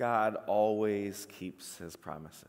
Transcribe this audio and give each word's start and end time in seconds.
God 0.00 0.38
always 0.46 1.26
keeps 1.26 1.76
his 1.76 1.94
promises. 1.94 2.48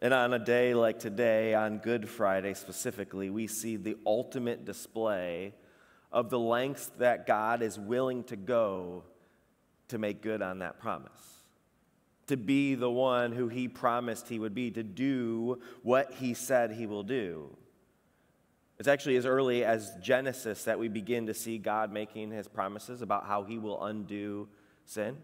And 0.00 0.14
on 0.14 0.32
a 0.32 0.38
day 0.38 0.72
like 0.72 0.98
today, 0.98 1.52
on 1.52 1.78
Good 1.80 2.08
Friday 2.08 2.54
specifically, 2.54 3.28
we 3.28 3.46
see 3.46 3.76
the 3.76 3.98
ultimate 4.06 4.64
display 4.64 5.52
of 6.10 6.30
the 6.30 6.38
lengths 6.38 6.90
that 6.98 7.26
God 7.26 7.60
is 7.60 7.78
willing 7.78 8.24
to 8.24 8.36
go 8.36 9.04
to 9.88 9.98
make 9.98 10.22
good 10.22 10.40
on 10.40 10.60
that 10.60 10.80
promise. 10.80 11.10
To 12.28 12.38
be 12.38 12.74
the 12.74 12.90
one 12.90 13.32
who 13.32 13.48
he 13.48 13.68
promised 13.68 14.30
he 14.30 14.38
would 14.38 14.54
be, 14.54 14.70
to 14.70 14.82
do 14.82 15.60
what 15.82 16.14
he 16.14 16.32
said 16.32 16.70
he 16.70 16.86
will 16.86 17.02
do. 17.02 17.54
It's 18.78 18.88
actually 18.88 19.16
as 19.16 19.26
early 19.26 19.62
as 19.62 19.92
Genesis 20.02 20.64
that 20.64 20.78
we 20.78 20.88
begin 20.88 21.26
to 21.26 21.34
see 21.34 21.58
God 21.58 21.92
making 21.92 22.30
his 22.30 22.48
promises 22.48 23.02
about 23.02 23.26
how 23.26 23.44
he 23.44 23.58
will 23.58 23.84
undo 23.84 24.48
sin. 24.86 25.18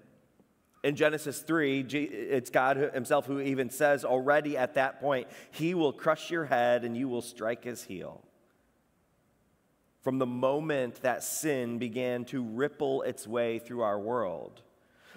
In 0.83 0.97
Genesis 0.97 1.41
3, 1.41 1.81
it's 1.81 2.49
God 2.49 2.77
himself 2.95 3.27
who 3.27 3.41
even 3.41 3.69
says 3.69 4.05
already 4.05 4.57
at 4.57 4.75
that 4.75 5.01
point, 5.01 5.29
He 5.51 5.75
will 5.75 5.93
crush 5.93 6.31
your 6.31 6.47
head 6.47 6.85
and 6.85 6.97
you 6.97 7.09
will 7.09 7.21
strike 7.21 7.65
his 7.65 7.85
heel. 7.85 8.25
From 10.01 10.19
the 10.19 10.27
moment 10.27 11.03
that 11.03 11.23
sin 11.23 11.79
began 11.79 12.25
to 12.27 12.43
ripple 12.43 13.03
its 13.03 13.29
way 13.29 13.59
through 13.59 13.83
our 13.83 13.99
world, 13.99 14.63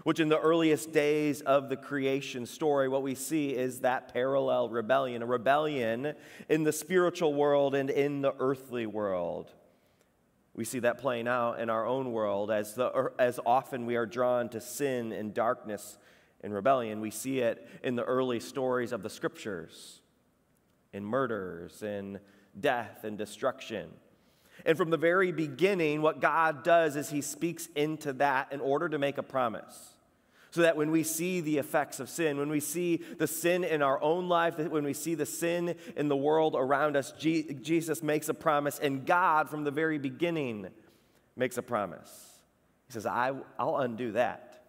which 0.04 0.20
in 0.20 0.27
the 0.27 0.40
earliest 0.40 0.91
days 0.91 1.40
of 1.40 1.70
the 1.70 1.77
creation 1.77 2.45
story, 2.45 2.90
what 2.90 3.02
we 3.02 3.16
see 3.16 3.52
is 3.52 3.80
that 3.80 4.13
parallel 4.13 4.68
rebellion, 4.68 5.21
a 5.21 5.26
rebellion 5.26 6.13
in 6.49 6.63
the 6.63 6.73
spiritual 6.73 7.34
world 7.34 7.73
and 7.73 7.90
in 7.90 8.21
the 8.21 8.34
earthly 8.40 8.85
world. 8.85 9.54
We 10.55 10.66
see 10.66 10.80
that 10.80 10.99
playing 10.99 11.27
out 11.27 11.59
in 11.59 11.70
our 11.70 11.85
own 11.85 12.12
world 12.12 12.52
as, 12.52 12.75
the, 12.75 13.12
as 13.17 13.39
often 13.45 13.85
we 13.85 13.95
are 13.95 14.05
drawn 14.05 14.49
to 14.49 14.62
sin 14.62 15.12
and 15.12 15.34
darkness 15.34 15.98
and 16.41 16.53
rebellion. 16.53 17.02
We 17.02 17.09
see 17.09 17.39
it 17.39 17.67
in 17.84 17.95
the 17.95 18.03
early 18.03 18.40
stories 18.40 18.91
of 18.91 19.01
the 19.01 19.10
scriptures, 19.10 20.01
in 20.91 21.04
murders, 21.04 21.82
in 21.82 22.20
death 22.60 23.04
and 23.04 23.18
destruction. 23.18 23.90
And 24.65 24.77
from 24.77 24.91
the 24.91 24.98
very 24.98 25.32
beginning, 25.32 26.04
what 26.04 26.21
God 26.21 26.63
does 26.63 26.95
is 26.95 27.10
He 27.10 27.21
speaks 27.21 27.67
into 27.76 28.13
that 28.13 28.54
in 28.54 28.62
order 28.62 28.88
to 28.90 28.99
make 28.99 29.17
a 29.17 29.23
promise 29.23 29.93
so 30.54 30.62
that 30.62 30.77
when 30.77 30.91
we 30.91 31.01
see 31.01 31.41
the 31.41 31.57
effects 31.57 31.99
of 31.99 32.07
sin, 32.07 32.37
when 32.37 32.49
we 32.49 32.59
see 32.59 32.98
the 33.18 33.26
sin 33.26 33.63
in 33.63 33.82
our 33.82 33.99
own 34.04 34.29
life, 34.29 34.60
when 34.60 34.84
we 34.84 34.93
see 34.93 35.15
the 35.15 35.26
sin 35.26 35.73
in 35.98 36.10
the 36.10 36.15
world 36.15 36.54
around 36.55 36.95
us, 36.95 37.12
Jesus 37.18 38.04
makes 38.04 38.29
a 38.29 38.35
promise, 38.35 38.77
and 38.77 39.04
God, 39.04 39.49
from 39.49 39.63
the 39.63 39.71
very 39.71 39.98
beginning, 39.98 40.68
makes 41.35 41.57
a 41.57 41.63
promise. 41.63 42.37
He 42.85 42.93
says, 42.93 43.07
I, 43.07 43.32
will 43.32 43.79
undo 43.79 44.12
that. 44.12 44.63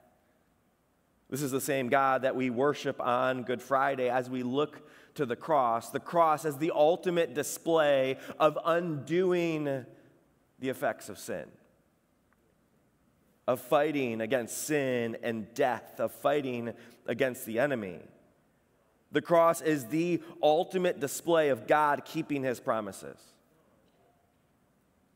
This 1.28 1.42
is 1.42 1.50
the 1.50 1.60
same 1.60 1.90
God 1.90 2.22
that 2.22 2.34
we 2.34 2.48
worship 2.48 2.98
on 2.98 3.42
Good 3.42 3.60
Friday 3.60 4.08
as 4.08 4.30
we 4.30 4.42
look 4.42 4.88
to 5.16 5.26
the 5.26 5.36
cross. 5.36 5.90
The 5.90 6.00
cross 6.00 6.46
as 6.46 6.56
the 6.56 6.72
ultimate 6.74 7.34
display 7.34 8.16
of 8.40 8.58
undoing 8.64 9.84
the 10.60 10.68
effects 10.70 11.10
of 11.10 11.18
sin 11.18 11.44
of 13.46 13.60
fighting 13.60 14.20
against 14.20 14.66
sin 14.66 15.16
and 15.22 15.52
death, 15.54 16.00
of 16.00 16.12
fighting 16.12 16.72
against 17.06 17.44
the 17.46 17.58
enemy. 17.58 17.98
The 19.12 19.22
cross 19.22 19.60
is 19.60 19.86
the 19.86 20.22
ultimate 20.42 20.98
display 20.98 21.50
of 21.50 21.66
God 21.66 22.04
keeping 22.04 22.42
his 22.42 22.58
promises. 22.58 23.18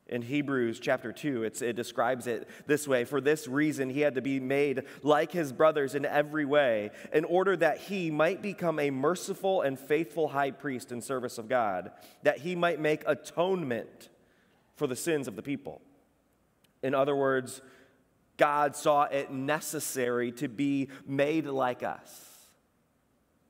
In 0.06 0.22
Hebrews 0.22 0.80
chapter 0.80 1.12
2, 1.12 1.44
it 1.44 1.76
describes 1.76 2.26
it 2.26 2.48
this 2.66 2.88
way 2.88 3.04
For 3.04 3.20
this 3.20 3.46
reason, 3.46 3.90
he 3.90 4.00
had 4.00 4.14
to 4.14 4.22
be 4.22 4.40
made 4.40 4.84
like 5.02 5.32
his 5.32 5.52
brothers 5.52 5.94
in 5.94 6.06
every 6.06 6.46
way, 6.46 6.92
in 7.12 7.24
order 7.24 7.56
that 7.56 7.78
he 7.78 8.10
might 8.10 8.40
become 8.40 8.78
a 8.78 8.90
merciful 8.90 9.60
and 9.60 9.78
faithful 9.78 10.28
high 10.28 10.50
priest 10.50 10.92
in 10.92 11.02
service 11.02 11.36
of 11.36 11.48
God, 11.48 11.90
that 12.22 12.38
he 12.38 12.54
might 12.54 12.80
make 12.80 13.02
atonement 13.06 14.08
for 14.76 14.86
the 14.86 14.96
sins 14.96 15.28
of 15.28 15.36
the 15.36 15.42
people. 15.42 15.82
In 16.82 16.94
other 16.94 17.16
words, 17.16 17.60
God 18.38 18.74
saw 18.74 19.04
it 19.04 19.30
necessary 19.30 20.32
to 20.32 20.48
be 20.48 20.88
made 21.06 21.44
like 21.46 21.82
us, 21.82 22.24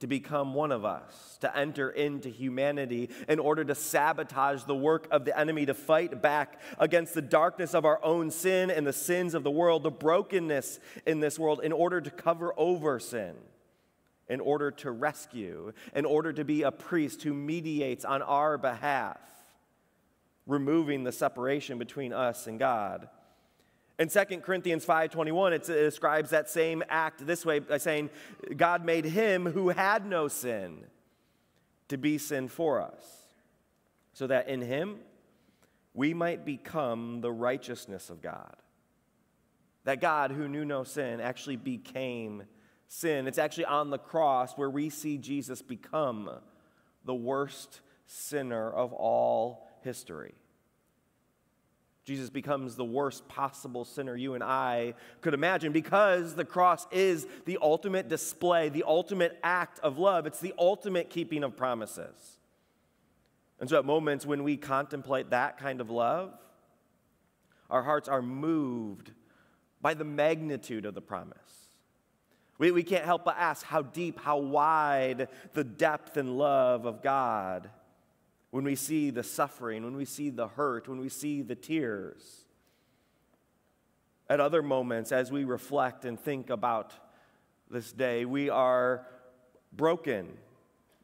to 0.00 0.06
become 0.06 0.54
one 0.54 0.72
of 0.72 0.84
us, 0.84 1.38
to 1.42 1.56
enter 1.56 1.90
into 1.90 2.28
humanity 2.28 3.10
in 3.28 3.38
order 3.38 3.64
to 3.64 3.74
sabotage 3.74 4.64
the 4.64 4.74
work 4.74 5.06
of 5.10 5.24
the 5.24 5.38
enemy, 5.38 5.66
to 5.66 5.74
fight 5.74 6.20
back 6.20 6.60
against 6.78 7.14
the 7.14 7.22
darkness 7.22 7.74
of 7.74 7.84
our 7.84 8.02
own 8.02 8.30
sin 8.30 8.70
and 8.70 8.86
the 8.86 8.92
sins 8.92 9.34
of 9.34 9.44
the 9.44 9.50
world, 9.50 9.84
the 9.84 9.90
brokenness 9.90 10.80
in 11.06 11.20
this 11.20 11.38
world, 11.38 11.60
in 11.62 11.72
order 11.72 12.00
to 12.00 12.10
cover 12.10 12.52
over 12.56 12.98
sin. 12.98 13.34
In 14.30 14.40
order 14.40 14.70
to 14.72 14.90
rescue, 14.90 15.72
in 15.94 16.04
order 16.04 16.34
to 16.34 16.44
be 16.44 16.62
a 16.62 16.70
priest 16.70 17.22
who 17.22 17.32
mediates 17.32 18.04
on 18.04 18.20
our 18.20 18.58
behalf, 18.58 19.18
removing 20.46 21.02
the 21.02 21.12
separation 21.12 21.78
between 21.78 22.12
us 22.12 22.46
and 22.46 22.58
God. 22.58 23.08
In 23.98 24.08
2 24.08 24.42
Corinthians 24.42 24.84
5:21, 24.84 25.52
it 25.52 25.64
describes 25.64 26.30
that 26.30 26.48
same 26.48 26.84
act 26.88 27.26
this 27.26 27.44
way 27.44 27.58
by 27.58 27.78
saying, 27.78 28.10
God 28.56 28.84
made 28.84 29.04
him 29.04 29.44
who 29.46 29.70
had 29.70 30.06
no 30.06 30.28
sin 30.28 30.86
to 31.88 31.96
be 31.96 32.16
sin 32.18 32.48
for 32.48 32.80
us, 32.80 33.34
so 34.12 34.26
that 34.28 34.48
in 34.48 34.60
him 34.60 35.00
we 35.94 36.14
might 36.14 36.44
become 36.44 37.20
the 37.22 37.32
righteousness 37.32 38.08
of 38.08 38.22
God. 38.22 38.54
That 39.82 40.00
God, 40.00 40.30
who 40.30 40.46
knew 40.46 40.64
no 40.64 40.84
sin, 40.84 41.20
actually 41.20 41.56
became 41.56 42.44
sin. 42.86 43.26
It's 43.26 43.38
actually 43.38 43.64
on 43.64 43.90
the 43.90 43.98
cross 43.98 44.52
where 44.56 44.70
we 44.70 44.90
see 44.90 45.18
Jesus 45.18 45.60
become 45.60 46.30
the 47.04 47.14
worst 47.14 47.80
sinner 48.06 48.70
of 48.70 48.92
all 48.92 49.66
history. 49.82 50.34
Jesus 52.08 52.30
becomes 52.30 52.74
the 52.74 52.86
worst 52.86 53.28
possible 53.28 53.84
sinner 53.84 54.16
you 54.16 54.32
and 54.32 54.42
I 54.42 54.94
could 55.20 55.34
imagine 55.34 55.72
because 55.72 56.34
the 56.34 56.44
cross 56.44 56.86
is 56.90 57.26
the 57.44 57.58
ultimate 57.60 58.08
display, 58.08 58.70
the 58.70 58.84
ultimate 58.86 59.38
act 59.42 59.78
of 59.80 59.98
love. 59.98 60.24
It's 60.24 60.40
the 60.40 60.54
ultimate 60.58 61.10
keeping 61.10 61.44
of 61.44 61.54
promises. 61.54 62.38
And 63.60 63.68
so, 63.68 63.78
at 63.78 63.84
moments 63.84 64.24
when 64.24 64.42
we 64.42 64.56
contemplate 64.56 65.28
that 65.30 65.58
kind 65.58 65.82
of 65.82 65.90
love, 65.90 66.32
our 67.68 67.82
hearts 67.82 68.08
are 68.08 68.22
moved 68.22 69.10
by 69.82 69.92
the 69.92 70.04
magnitude 70.04 70.86
of 70.86 70.94
the 70.94 71.02
promise. 71.02 71.36
We, 72.56 72.70
we 72.70 72.84
can't 72.84 73.04
help 73.04 73.26
but 73.26 73.36
ask 73.36 73.66
how 73.66 73.82
deep, 73.82 74.18
how 74.18 74.38
wide 74.38 75.28
the 75.52 75.62
depth 75.62 76.16
and 76.16 76.38
love 76.38 76.86
of 76.86 77.02
God 77.02 77.68
when 78.50 78.64
we 78.64 78.74
see 78.74 79.10
the 79.10 79.22
suffering, 79.22 79.84
when 79.84 79.96
we 79.96 80.04
see 80.04 80.30
the 80.30 80.48
hurt, 80.48 80.88
when 80.88 80.98
we 80.98 81.08
see 81.08 81.42
the 81.42 81.54
tears. 81.54 82.44
At 84.28 84.40
other 84.40 84.62
moments, 84.62 85.12
as 85.12 85.30
we 85.30 85.44
reflect 85.44 86.04
and 86.04 86.18
think 86.18 86.50
about 86.50 86.92
this 87.70 87.92
day, 87.92 88.24
we 88.24 88.48
are 88.48 89.06
broken. 89.72 90.36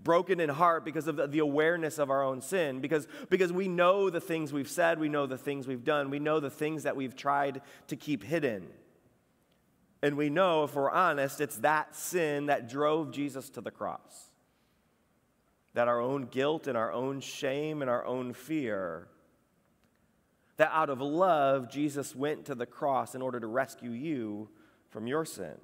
Broken 0.03 0.41
in 0.41 0.50
heart 0.50 0.84
because 0.84 1.06
of 1.06 1.33
the 1.33 1.38
awareness 1.38 1.99
of 1.99 2.10
our 2.10 2.22
own 2.22 2.43
sin, 2.43 2.81
because, 2.81 3.06
because 3.31 3.53
we 3.53 3.69
know 3.69 4.10
the 4.10 4.21
things 4.21 4.53
we've 4.53 4.69
said, 4.69 4.99
we 4.99 5.09
know 5.09 5.27
the 5.27 5.38
things 5.38 5.66
we've 5.66 5.84
done, 5.84 6.10
we 6.10 6.19
know 6.19 6.41
the 6.41 6.50
things 6.50 6.83
that 6.83 6.97
we've 6.97 7.16
tried 7.16 7.62
to 7.88 7.97
keep 7.97 8.22
hidden. 8.22 8.66
And 10.03 10.19
we 10.19 10.28
know, 10.28 10.65
if 10.65 10.75
we're 10.75 10.91
honest, 10.91 11.41
it's 11.41 11.56
that 11.59 11.97
sin 11.97 12.47
that 12.47 12.69
drove 12.69 13.12
Jesus 13.12 13.49
to 13.50 13.62
the 13.62 13.71
cross 13.71 14.31
that 15.75 15.89
our 15.89 16.01
own 16.01 16.27
guilt 16.27 16.67
and 16.67 16.79
our 16.79 16.93
own 16.93 17.21
shame 17.21 17.83
and 17.83 17.91
our 17.91 18.05
own 18.07 18.33
fear, 18.33 19.09
that 20.57 20.71
out 20.73 20.89
of 20.89 21.01
love, 21.01 21.71
Jesus 21.71 22.15
went 22.15 22.47
to 22.47 22.55
the 22.55 22.67
cross 22.67 23.15
in 23.15 23.23
order 23.23 23.41
to 23.41 23.47
rescue 23.47 23.91
you 23.91 24.49
from 24.89 25.07
your 25.07 25.25
sin. 25.25 25.59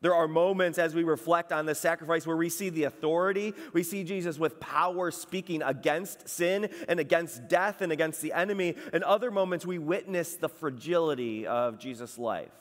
There 0.00 0.14
are 0.14 0.28
moments 0.28 0.78
as 0.78 0.94
we 0.94 1.02
reflect 1.02 1.50
on 1.50 1.66
this 1.66 1.80
sacrifice 1.80 2.24
where 2.24 2.36
we 2.36 2.50
see 2.50 2.68
the 2.68 2.84
authority. 2.84 3.52
We 3.72 3.82
see 3.82 4.04
Jesus 4.04 4.38
with 4.38 4.60
power 4.60 5.10
speaking 5.10 5.60
against 5.62 6.28
sin 6.28 6.68
and 6.86 7.00
against 7.00 7.48
death 7.48 7.80
and 7.80 7.90
against 7.90 8.20
the 8.20 8.32
enemy. 8.32 8.76
And 8.92 9.02
other 9.02 9.32
moments 9.32 9.66
we 9.66 9.78
witness 9.78 10.36
the 10.36 10.48
fragility 10.48 11.48
of 11.48 11.80
Jesus' 11.80 12.16
life. 12.16 12.52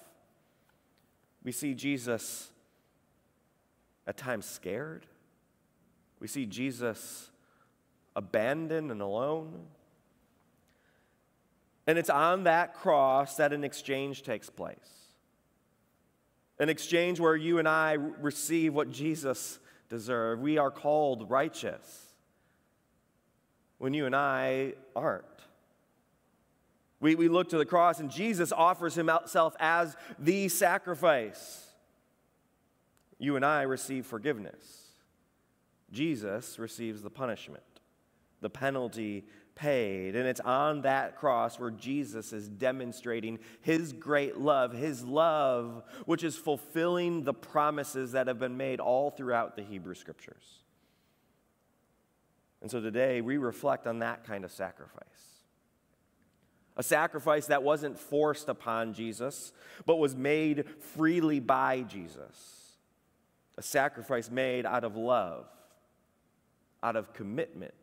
We 1.44 1.52
see 1.52 1.76
Jesus 1.76 2.50
at 4.08 4.18
times 4.18 4.48
scared. 4.48 5.06
We 6.20 6.28
see 6.28 6.46
Jesus 6.46 7.30
abandoned 8.16 8.92
and 8.92 9.02
alone. 9.02 9.66
And 11.86 11.98
it's 11.98 12.10
on 12.10 12.44
that 12.44 12.74
cross 12.74 13.36
that 13.36 13.54
an 13.54 13.64
exchange 13.64 14.24
takes 14.24 14.50
place. 14.50 14.78
An 16.60 16.70
exchange 16.70 17.20
where 17.20 17.36
you 17.36 17.60
and 17.60 17.68
I 17.68 17.94
receive 17.94 18.74
what 18.74 18.90
Jesus 18.90 19.60
deserved. 19.90 20.42
We 20.42 20.58
are 20.58 20.72
called 20.72 21.30
righteous 21.30 22.14
when 23.78 23.94
you 23.94 24.06
and 24.06 24.16
I 24.16 24.74
aren't. 24.96 25.26
We, 27.00 27.14
we 27.14 27.28
look 27.28 27.50
to 27.50 27.60
the 27.60 27.66
cross, 27.66 28.00
and 28.00 28.10
Jesus 28.10 28.52
offers 28.52 28.96
himself 28.96 29.56
as 29.60 29.96
the 30.18 30.50
sacrifice. 30.50 31.64
You 33.20 33.36
and 33.36 33.46
I 33.46 33.62
receive 33.62 34.08
forgiveness. 34.08 34.87
Jesus 35.92 36.60
receives 36.60 37.02
the 37.02 37.10
punishment, 37.10 37.64
the 38.42 38.50
penalty 38.50 39.26
paid. 39.56 40.16
And 40.16 40.28
it's 40.28 40.40
on 40.40 40.82
that 40.82 41.18
cross 41.18 41.60
where 41.60 41.72
Jesus 41.72 42.32
is 42.32 42.48
demonstrating 42.48 43.40
his 43.62 43.92
great 43.92 44.38
love, 44.38 44.72
his 44.74 45.04
love, 45.04 45.84
which 46.06 46.24
is 46.24 46.38
fulfilling 46.38 47.24
the 47.24 47.34
promises 47.34 48.12
that 48.14 48.28
have 48.28 48.40
been 48.40 48.56
made 48.56 48.80
all 48.80 49.10
throughout 49.10 49.56
the 49.56 49.64
Hebrew 49.64 49.96
scriptures. 49.96 50.62
And 52.62 52.72
so 52.72 52.80
today 52.80 53.22
we 53.22 53.38
reflect 53.38 53.88
on 53.88 54.00
that 54.00 54.26
kind 54.26 54.46
of 54.46 54.52
sacrifice. 54.52 55.04
A 56.76 56.84
sacrifice 56.84 57.48
that 57.48 57.64
wasn't 57.64 57.98
forced 57.98 58.50
upon 58.50 58.94
Jesus, 58.94 59.52
but 59.86 59.98
was 59.98 60.16
made 60.16 60.66
freely 60.80 61.40
by 61.40 61.82
Jesus. 61.82 62.78
A 63.58 63.64
sacrifice 63.64 64.30
made 64.30 64.66
out 64.68 64.84
of 64.84 64.96
love, 64.96 65.48
out 66.84 66.96
of 66.96 67.14
commitment. 67.14 67.74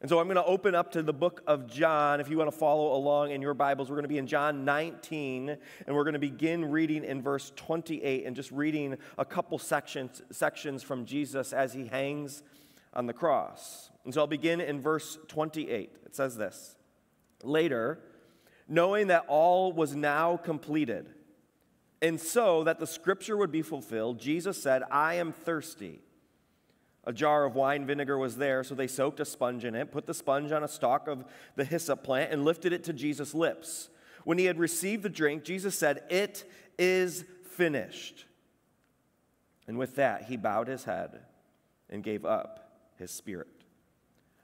And 0.00 0.10
so 0.10 0.18
I'm 0.20 0.26
going 0.26 0.36
to 0.36 0.44
open 0.44 0.74
up 0.74 0.92
to 0.92 1.02
the 1.02 1.12
book 1.12 1.42
of 1.46 1.66
John. 1.66 2.20
If 2.20 2.28
you 2.28 2.36
want 2.36 2.50
to 2.50 2.56
follow 2.56 2.94
along 2.94 3.30
in 3.30 3.40
your 3.40 3.54
Bibles, 3.54 3.88
we're 3.88 3.96
going 3.96 4.04
to 4.04 4.08
be 4.08 4.18
in 4.18 4.26
John 4.26 4.64
19, 4.64 5.48
and 5.86 5.96
we're 5.96 6.04
going 6.04 6.12
to 6.12 6.18
begin 6.18 6.70
reading 6.70 7.02
in 7.02 7.22
verse 7.22 7.50
28 7.56 8.26
and 8.26 8.36
just 8.36 8.50
reading 8.50 8.98
a 9.16 9.24
couple 9.24 9.58
sections, 9.58 10.20
sections 10.30 10.82
from 10.82 11.06
Jesus 11.06 11.54
as 11.54 11.72
he 11.72 11.86
hangs 11.86 12.42
on 12.92 13.06
the 13.06 13.14
cross. 13.14 13.90
And 14.04 14.12
so 14.12 14.20
I'll 14.20 14.26
begin 14.26 14.60
in 14.60 14.80
verse 14.82 15.18
28. 15.28 15.90
It 16.04 16.14
says 16.14 16.36
this 16.36 16.76
Later, 17.42 17.98
knowing 18.68 19.06
that 19.06 19.24
all 19.28 19.72
was 19.72 19.96
now 19.96 20.36
completed, 20.36 21.08
and 22.02 22.20
so 22.20 22.64
that 22.64 22.78
the 22.78 22.86
scripture 22.86 23.36
would 23.36 23.50
be 23.50 23.62
fulfilled, 23.62 24.20
Jesus 24.20 24.62
said, 24.62 24.82
I 24.90 25.14
am 25.14 25.32
thirsty. 25.32 26.00
A 27.06 27.12
jar 27.12 27.44
of 27.44 27.54
wine 27.54 27.86
vinegar 27.86 28.18
was 28.18 28.36
there, 28.36 28.64
so 28.64 28.74
they 28.74 28.88
soaked 28.88 29.20
a 29.20 29.24
sponge 29.24 29.64
in 29.64 29.76
it, 29.76 29.92
put 29.92 30.06
the 30.06 30.14
sponge 30.14 30.50
on 30.50 30.64
a 30.64 30.68
stalk 30.68 31.06
of 31.06 31.24
the 31.54 31.64
hyssop 31.64 32.02
plant, 32.02 32.32
and 32.32 32.44
lifted 32.44 32.72
it 32.72 32.82
to 32.84 32.92
Jesus' 32.92 33.32
lips. 33.32 33.88
When 34.24 34.38
he 34.38 34.46
had 34.46 34.58
received 34.58 35.04
the 35.04 35.08
drink, 35.08 35.44
Jesus 35.44 35.78
said, 35.78 36.02
It 36.10 36.44
is 36.78 37.24
finished. 37.52 38.24
And 39.68 39.78
with 39.78 39.94
that, 39.96 40.24
he 40.24 40.36
bowed 40.36 40.66
his 40.66 40.84
head 40.84 41.20
and 41.88 42.02
gave 42.02 42.24
up 42.24 42.82
his 42.98 43.12
spirit. 43.12 43.55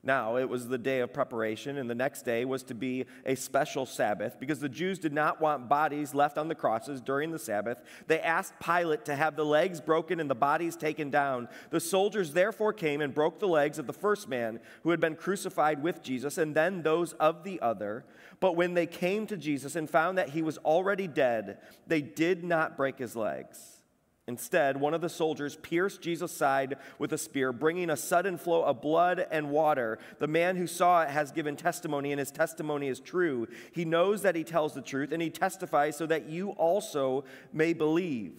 Now, 0.04 0.36
it 0.36 0.48
was 0.48 0.66
the 0.66 0.78
day 0.78 0.98
of 0.98 1.12
preparation, 1.12 1.78
and 1.78 1.88
the 1.88 1.94
next 1.94 2.22
day 2.22 2.44
was 2.44 2.64
to 2.64 2.74
be 2.74 3.06
a 3.24 3.36
special 3.36 3.86
Sabbath 3.86 4.40
because 4.40 4.58
the 4.58 4.68
Jews 4.68 4.98
did 4.98 5.12
not 5.12 5.40
want 5.40 5.68
bodies 5.68 6.12
left 6.12 6.38
on 6.38 6.48
the 6.48 6.56
crosses 6.56 7.00
during 7.00 7.30
the 7.30 7.38
Sabbath. 7.38 7.78
They 8.08 8.20
asked 8.20 8.54
Pilate 8.58 9.04
to 9.04 9.14
have 9.14 9.36
the 9.36 9.44
legs 9.44 9.80
broken 9.80 10.18
and 10.18 10.28
the 10.28 10.34
bodies 10.34 10.74
taken 10.74 11.10
down. 11.10 11.48
The 11.70 11.78
soldiers 11.78 12.32
therefore 12.32 12.72
came 12.72 13.00
and 13.00 13.14
broke 13.14 13.38
the 13.38 13.46
legs 13.46 13.78
of 13.78 13.86
the 13.86 13.92
first 13.92 14.28
man 14.28 14.58
who 14.82 14.90
had 14.90 14.98
been 14.98 15.14
crucified 15.14 15.80
with 15.84 16.02
Jesus, 16.02 16.36
and 16.36 16.52
then 16.52 16.82
those 16.82 17.12
of 17.14 17.44
the 17.44 17.60
other. 17.60 18.04
But 18.40 18.56
when 18.56 18.74
they 18.74 18.86
came 18.86 19.28
to 19.28 19.36
Jesus 19.36 19.76
and 19.76 19.88
found 19.88 20.18
that 20.18 20.30
he 20.30 20.42
was 20.42 20.58
already 20.58 21.06
dead, 21.06 21.58
they 21.86 22.02
did 22.02 22.42
not 22.42 22.76
break 22.76 22.98
his 22.98 23.14
legs. 23.14 23.81
Instead, 24.32 24.80
one 24.80 24.94
of 24.94 25.02
the 25.02 25.10
soldiers 25.10 25.56
pierced 25.56 26.00
Jesus' 26.00 26.32
side 26.32 26.76
with 26.98 27.12
a 27.12 27.18
spear, 27.18 27.52
bringing 27.52 27.90
a 27.90 27.96
sudden 27.98 28.38
flow 28.38 28.62
of 28.62 28.80
blood 28.80 29.26
and 29.30 29.50
water. 29.50 29.98
The 30.20 30.26
man 30.26 30.56
who 30.56 30.66
saw 30.66 31.02
it 31.02 31.10
has 31.10 31.32
given 31.32 31.54
testimony, 31.54 32.12
and 32.12 32.18
his 32.18 32.30
testimony 32.30 32.88
is 32.88 32.98
true. 32.98 33.46
He 33.72 33.84
knows 33.84 34.22
that 34.22 34.34
he 34.34 34.42
tells 34.42 34.72
the 34.72 34.80
truth, 34.80 35.12
and 35.12 35.20
he 35.20 35.28
testifies 35.28 35.98
so 35.98 36.06
that 36.06 36.30
you 36.30 36.52
also 36.52 37.24
may 37.52 37.74
believe. 37.74 38.32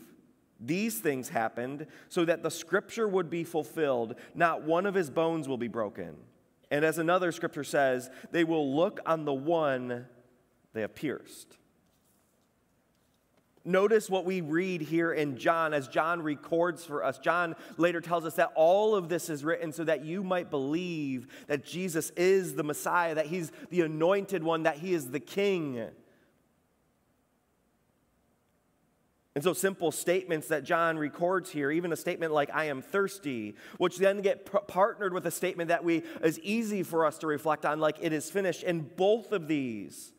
These 0.60 0.98
things 0.98 1.30
happened 1.30 1.86
so 2.10 2.26
that 2.26 2.42
the 2.42 2.50
scripture 2.50 3.08
would 3.08 3.30
be 3.30 3.44
fulfilled. 3.44 4.16
Not 4.34 4.64
one 4.64 4.88
of 4.88 4.96
his 4.96 5.12
bones 5.12 5.48
will 5.48 5.60
be 5.60 5.68
broken. 5.68 6.16
And 6.72 6.84
as 6.84 6.98
another 6.98 7.32
scripture 7.32 7.64
says, 7.64 8.10
they 8.32 8.44
will 8.44 8.76
look 8.76 9.00
on 9.06 9.26
the 9.26 9.34
one 9.34 10.08
they 10.74 10.82
have 10.82 10.96
pierced. 10.96 11.60
Notice 13.66 14.10
what 14.10 14.26
we 14.26 14.42
read 14.42 14.82
here 14.82 15.14
in 15.14 15.38
John 15.38 15.74
as 15.74 15.88
John 15.88 16.22
records 16.22 16.84
for 16.84 17.02
us. 17.04 17.18
John 17.18 17.56
later 17.78 18.02
tells 18.02 18.26
us 18.26 18.36
that 18.36 18.52
all 18.56 18.94
of 18.94 19.08
this 19.08 19.30
is 19.30 19.46
written 19.46 19.72
so 19.72 19.86
that 19.86 20.04
you 20.04 20.22
might 20.22 20.50
believe 20.50 21.28
that 21.48 21.64
Jesus 21.64 22.10
is 22.12 22.56
the 22.56 22.64
Messiah, 22.64 23.16
that 23.16 23.28
he's 23.28 23.54
the 23.70 23.82
anointed 23.82 24.44
one, 24.44 24.64
that 24.64 24.80
he 24.80 24.94
is 24.94 25.12
the 25.12 25.20
king. 25.20 25.88
And 29.36 29.44
so, 29.44 29.54
simple 29.54 29.92
statements 29.92 30.50
that 30.50 30.64
John 30.64 30.98
records 30.98 31.50
here, 31.50 31.72
even 31.72 31.92
a 31.92 31.96
statement 31.96 32.34
like, 32.34 32.52
I 32.54 32.66
am 32.66 32.82
thirsty, 32.82 33.56
which 33.78 33.98
then 33.98 34.22
get 34.22 34.52
p- 34.52 34.60
partnered 34.68 35.14
with 35.14 35.26
a 35.26 35.32
statement 35.32 35.70
that 35.70 35.84
we 35.84 36.04
is 36.22 36.38
easy 36.42 36.84
for 36.84 37.06
us 37.06 37.18
to 37.20 37.28
reflect 37.28 37.66
on, 37.66 37.80
like, 37.80 37.98
it 38.00 38.14
is 38.14 38.30
finished. 38.30 38.62
And 38.62 38.96
both 38.96 39.32
of 39.32 39.48
these 39.48 40.12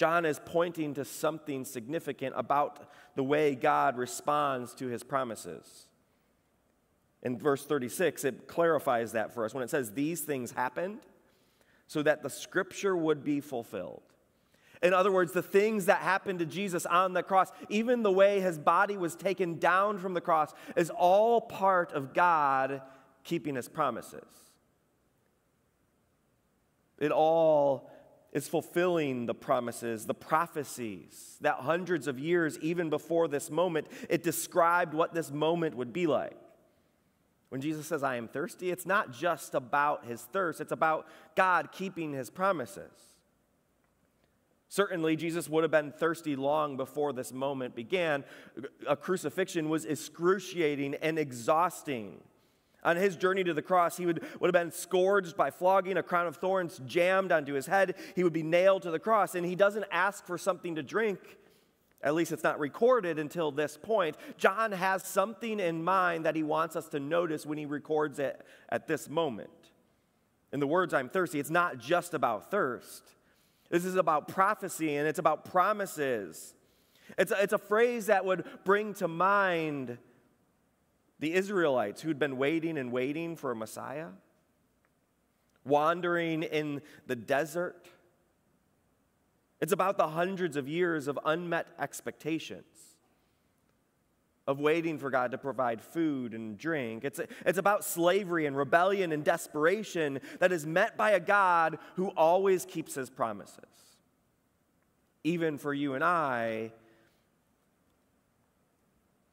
John 0.00 0.24
is 0.24 0.40
pointing 0.42 0.94
to 0.94 1.04
something 1.04 1.62
significant 1.66 2.32
about 2.34 2.90
the 3.16 3.22
way 3.22 3.54
God 3.54 3.98
responds 3.98 4.72
to 4.76 4.86
his 4.86 5.02
promises. 5.02 5.88
In 7.22 7.36
verse 7.36 7.66
36, 7.66 8.24
it 8.24 8.48
clarifies 8.48 9.12
that 9.12 9.34
for 9.34 9.44
us 9.44 9.52
when 9.52 9.62
it 9.62 9.68
says, 9.68 9.92
These 9.92 10.22
things 10.22 10.52
happened 10.52 11.00
so 11.86 12.02
that 12.02 12.22
the 12.22 12.30
scripture 12.30 12.96
would 12.96 13.22
be 13.22 13.42
fulfilled. 13.42 14.00
In 14.82 14.94
other 14.94 15.12
words, 15.12 15.32
the 15.32 15.42
things 15.42 15.84
that 15.84 15.98
happened 15.98 16.38
to 16.38 16.46
Jesus 16.46 16.86
on 16.86 17.12
the 17.12 17.22
cross, 17.22 17.52
even 17.68 18.02
the 18.02 18.10
way 18.10 18.40
his 18.40 18.58
body 18.58 18.96
was 18.96 19.14
taken 19.14 19.58
down 19.58 19.98
from 19.98 20.14
the 20.14 20.22
cross, 20.22 20.54
is 20.76 20.88
all 20.88 21.42
part 21.42 21.92
of 21.92 22.14
God 22.14 22.80
keeping 23.22 23.54
his 23.54 23.68
promises. 23.68 24.24
It 26.98 27.12
all 27.12 27.90
is 28.32 28.48
fulfilling 28.48 29.26
the 29.26 29.34
promises, 29.34 30.06
the 30.06 30.14
prophecies 30.14 31.36
that 31.40 31.56
hundreds 31.56 32.06
of 32.06 32.18
years, 32.18 32.58
even 32.60 32.88
before 32.88 33.26
this 33.26 33.50
moment, 33.50 33.86
it 34.08 34.22
described 34.22 34.94
what 34.94 35.14
this 35.14 35.30
moment 35.30 35.76
would 35.76 35.92
be 35.92 36.06
like. 36.06 36.36
When 37.48 37.60
Jesus 37.60 37.86
says, 37.86 38.04
I 38.04 38.14
am 38.16 38.28
thirsty, 38.28 38.70
it's 38.70 38.86
not 38.86 39.12
just 39.12 39.54
about 39.54 40.04
his 40.04 40.22
thirst, 40.22 40.60
it's 40.60 40.70
about 40.70 41.08
God 41.34 41.72
keeping 41.72 42.12
his 42.12 42.30
promises. 42.30 42.92
Certainly, 44.68 45.16
Jesus 45.16 45.48
would 45.48 45.64
have 45.64 45.72
been 45.72 45.90
thirsty 45.90 46.36
long 46.36 46.76
before 46.76 47.12
this 47.12 47.32
moment 47.32 47.74
began. 47.74 48.22
A 48.86 48.94
crucifixion 48.94 49.68
was 49.68 49.84
excruciating 49.84 50.94
and 50.94 51.18
exhausting. 51.18 52.20
On 52.82 52.96
his 52.96 53.16
journey 53.16 53.44
to 53.44 53.52
the 53.52 53.62
cross, 53.62 53.96
he 53.96 54.06
would, 54.06 54.24
would 54.40 54.54
have 54.54 54.64
been 54.64 54.72
scourged 54.72 55.36
by 55.36 55.50
flogging, 55.50 55.96
a 55.98 56.02
crown 56.02 56.26
of 56.26 56.36
thorns 56.36 56.80
jammed 56.86 57.30
onto 57.30 57.52
his 57.52 57.66
head. 57.66 57.94
He 58.16 58.24
would 58.24 58.32
be 58.32 58.42
nailed 58.42 58.82
to 58.82 58.90
the 58.90 58.98
cross, 58.98 59.34
and 59.34 59.44
he 59.44 59.54
doesn't 59.54 59.84
ask 59.92 60.24
for 60.24 60.38
something 60.38 60.76
to 60.76 60.82
drink. 60.82 61.18
At 62.02 62.14
least 62.14 62.32
it's 62.32 62.42
not 62.42 62.58
recorded 62.58 63.18
until 63.18 63.50
this 63.50 63.76
point. 63.76 64.16
John 64.38 64.72
has 64.72 65.04
something 65.04 65.60
in 65.60 65.84
mind 65.84 66.24
that 66.24 66.34
he 66.34 66.42
wants 66.42 66.74
us 66.74 66.88
to 66.88 67.00
notice 67.00 67.44
when 67.44 67.58
he 67.58 67.66
records 67.66 68.18
it 68.18 68.40
at 68.70 68.86
this 68.86 69.08
moment. 69.08 69.50
In 70.52 70.60
the 70.60 70.66
words, 70.66 70.94
I'm 70.94 71.10
thirsty, 71.10 71.38
it's 71.38 71.50
not 71.50 71.78
just 71.78 72.14
about 72.14 72.50
thirst. 72.50 73.04
This 73.68 73.84
is 73.84 73.96
about 73.96 74.28
prophecy 74.28 74.96
and 74.96 75.06
it's 75.06 75.18
about 75.18 75.44
promises. 75.44 76.54
It's 77.18 77.30
a, 77.30 77.42
it's 77.42 77.52
a 77.52 77.58
phrase 77.58 78.06
that 78.06 78.24
would 78.24 78.44
bring 78.64 78.94
to 78.94 79.06
mind 79.06 79.98
the 81.20 81.34
Israelites 81.34 82.00
who'd 82.00 82.18
been 82.18 82.38
waiting 82.38 82.78
and 82.78 82.90
waiting 82.90 83.36
for 83.36 83.52
a 83.52 83.56
Messiah, 83.56 84.08
wandering 85.64 86.42
in 86.42 86.80
the 87.06 87.14
desert. 87.14 87.86
It's 89.60 89.72
about 89.72 89.98
the 89.98 90.08
hundreds 90.08 90.56
of 90.56 90.66
years 90.66 91.06
of 91.06 91.18
unmet 91.24 91.68
expectations, 91.78 92.64
of 94.46 94.58
waiting 94.58 94.98
for 94.98 95.10
God 95.10 95.32
to 95.32 95.38
provide 95.38 95.82
food 95.82 96.32
and 96.32 96.56
drink. 96.56 97.04
It's, 97.04 97.20
it's 97.44 97.58
about 97.58 97.84
slavery 97.84 98.46
and 98.46 98.56
rebellion 98.56 99.12
and 99.12 99.22
desperation 99.22 100.20
that 100.38 100.50
is 100.50 100.66
met 100.66 100.96
by 100.96 101.10
a 101.10 101.20
God 101.20 101.78
who 101.96 102.08
always 102.08 102.64
keeps 102.64 102.94
his 102.94 103.10
promises. 103.10 103.64
Even 105.22 105.58
for 105.58 105.74
you 105.74 105.92
and 105.92 106.02
I, 106.02 106.72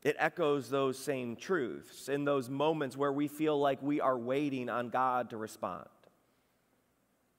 it 0.08 0.16
echoes 0.20 0.70
those 0.70 0.98
same 0.98 1.36
truths 1.36 2.08
in 2.08 2.24
those 2.24 2.50
moments 2.50 2.96
where 2.96 3.12
we 3.12 3.28
feel 3.28 3.60
like 3.60 3.84
we 3.84 4.00
are 4.00 4.18
waiting 4.18 4.70
on 4.70 4.88
God 4.88 5.32
to 5.32 5.38
respond, 5.38 5.90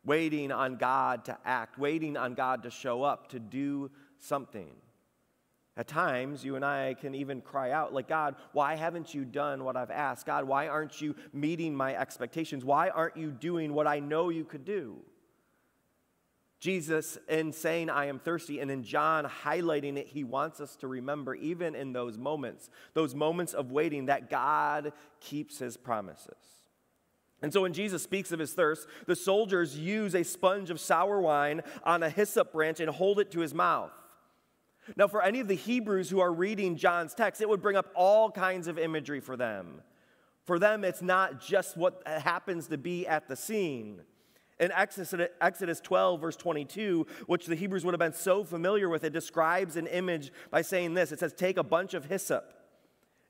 waiting 0.04 0.52
on 0.52 0.76
God 0.76 1.24
to 1.24 1.38
act, 1.46 1.78
waiting 1.78 2.14
on 2.18 2.34
God 2.34 2.64
to 2.64 2.70
show 2.70 3.02
up, 3.02 3.28
to 3.28 3.38
do 3.38 3.90
something. 4.18 4.68
At 5.78 5.88
times, 5.88 6.44
you 6.44 6.56
and 6.56 6.64
I 6.64 6.92
can 6.92 7.14
even 7.14 7.40
cry 7.40 7.70
out, 7.70 7.94
like, 7.94 8.06
God, 8.06 8.34
why 8.52 8.74
haven't 8.74 9.14
you 9.14 9.24
done 9.24 9.64
what 9.64 9.74
I've 9.74 9.90
asked? 9.90 10.26
God, 10.26 10.44
why 10.44 10.68
aren't 10.68 11.00
you 11.00 11.14
meeting 11.32 11.74
my 11.74 11.96
expectations? 11.96 12.66
Why 12.66 12.90
aren't 12.90 13.16
you 13.16 13.30
doing 13.30 13.72
what 13.72 13.86
I 13.86 13.98
know 13.98 14.28
you 14.28 14.44
could 14.44 14.66
do? 14.66 14.98
Jesus, 16.60 17.18
in 17.28 17.52
saying, 17.52 17.88
I 17.88 18.06
am 18.06 18.18
thirsty, 18.18 18.58
and 18.58 18.70
in 18.70 18.82
John 18.82 19.24
highlighting 19.24 19.96
it, 19.96 20.08
he 20.08 20.24
wants 20.24 20.60
us 20.60 20.74
to 20.76 20.88
remember, 20.88 21.34
even 21.36 21.76
in 21.76 21.92
those 21.92 22.18
moments, 22.18 22.68
those 22.94 23.14
moments 23.14 23.54
of 23.54 23.70
waiting, 23.70 24.06
that 24.06 24.28
God 24.28 24.92
keeps 25.20 25.58
his 25.58 25.76
promises. 25.76 26.34
And 27.40 27.52
so 27.52 27.62
when 27.62 27.72
Jesus 27.72 28.02
speaks 28.02 28.32
of 28.32 28.40
his 28.40 28.52
thirst, 28.52 28.88
the 29.06 29.14
soldiers 29.14 29.78
use 29.78 30.16
a 30.16 30.24
sponge 30.24 30.70
of 30.70 30.80
sour 30.80 31.20
wine 31.20 31.62
on 31.84 32.02
a 32.02 32.10
hyssop 32.10 32.52
branch 32.52 32.80
and 32.80 32.90
hold 32.90 33.20
it 33.20 33.30
to 33.30 33.40
his 33.40 33.54
mouth. 33.54 33.92
Now, 34.96 35.06
for 35.06 35.22
any 35.22 35.38
of 35.38 35.46
the 35.46 35.54
Hebrews 35.54 36.10
who 36.10 36.18
are 36.18 36.32
reading 36.32 36.76
John's 36.76 37.14
text, 37.14 37.40
it 37.40 37.48
would 37.48 37.62
bring 37.62 37.76
up 37.76 37.92
all 37.94 38.32
kinds 38.32 38.66
of 38.66 38.78
imagery 38.78 39.20
for 39.20 39.36
them. 39.36 39.82
For 40.44 40.58
them, 40.58 40.82
it's 40.82 41.02
not 41.02 41.40
just 41.40 41.76
what 41.76 42.02
happens 42.06 42.66
to 42.68 42.78
be 42.78 43.06
at 43.06 43.28
the 43.28 43.36
scene. 43.36 44.00
In 44.60 44.72
Exodus, 44.72 45.14
Exodus 45.40 45.80
12, 45.80 46.20
verse 46.20 46.36
22, 46.36 47.06
which 47.26 47.46
the 47.46 47.54
Hebrews 47.54 47.84
would 47.84 47.94
have 47.94 48.00
been 48.00 48.12
so 48.12 48.42
familiar 48.42 48.88
with, 48.88 49.04
it 49.04 49.12
describes 49.12 49.76
an 49.76 49.86
image 49.86 50.32
by 50.50 50.62
saying 50.62 50.94
this 50.94 51.12
it 51.12 51.20
says, 51.20 51.32
Take 51.32 51.56
a 51.56 51.62
bunch 51.62 51.94
of 51.94 52.06
hyssop 52.06 52.54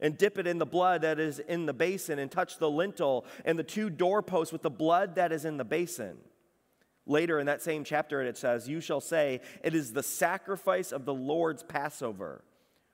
and 0.01 0.17
dip 0.17 0.39
it 0.39 0.47
in 0.47 0.59
the 0.59 0.67
blood 0.67 1.03
that 1.03 1.19
is 1.19 1.39
in 1.39 1.67
the 1.67 1.73
basin 1.73 2.19
and 2.19 2.31
touch 2.31 2.59
the 2.59 2.71
lintel 2.71 3.27
and 3.45 3.59
the 3.59 3.65
two 3.65 3.91
doorposts 3.91 4.53
with 4.53 4.63
the 4.63 4.71
blood 4.71 5.17
that 5.17 5.33
is 5.33 5.45
in 5.45 5.57
the 5.57 5.65
basin. 5.65 6.17
Later 7.05 7.41
in 7.41 7.47
that 7.47 7.63
same 7.63 7.85
chapter, 7.85 8.23
it 8.23 8.37
says, 8.37 8.69
You 8.69 8.81
shall 8.81 9.01
say, 9.01 9.41
It 9.63 9.75
is 9.75 9.93
the 9.93 10.03
sacrifice 10.03 10.93
of 10.93 11.05
the 11.05 11.15
Lord's 11.15 11.63
Passover, 11.63 12.45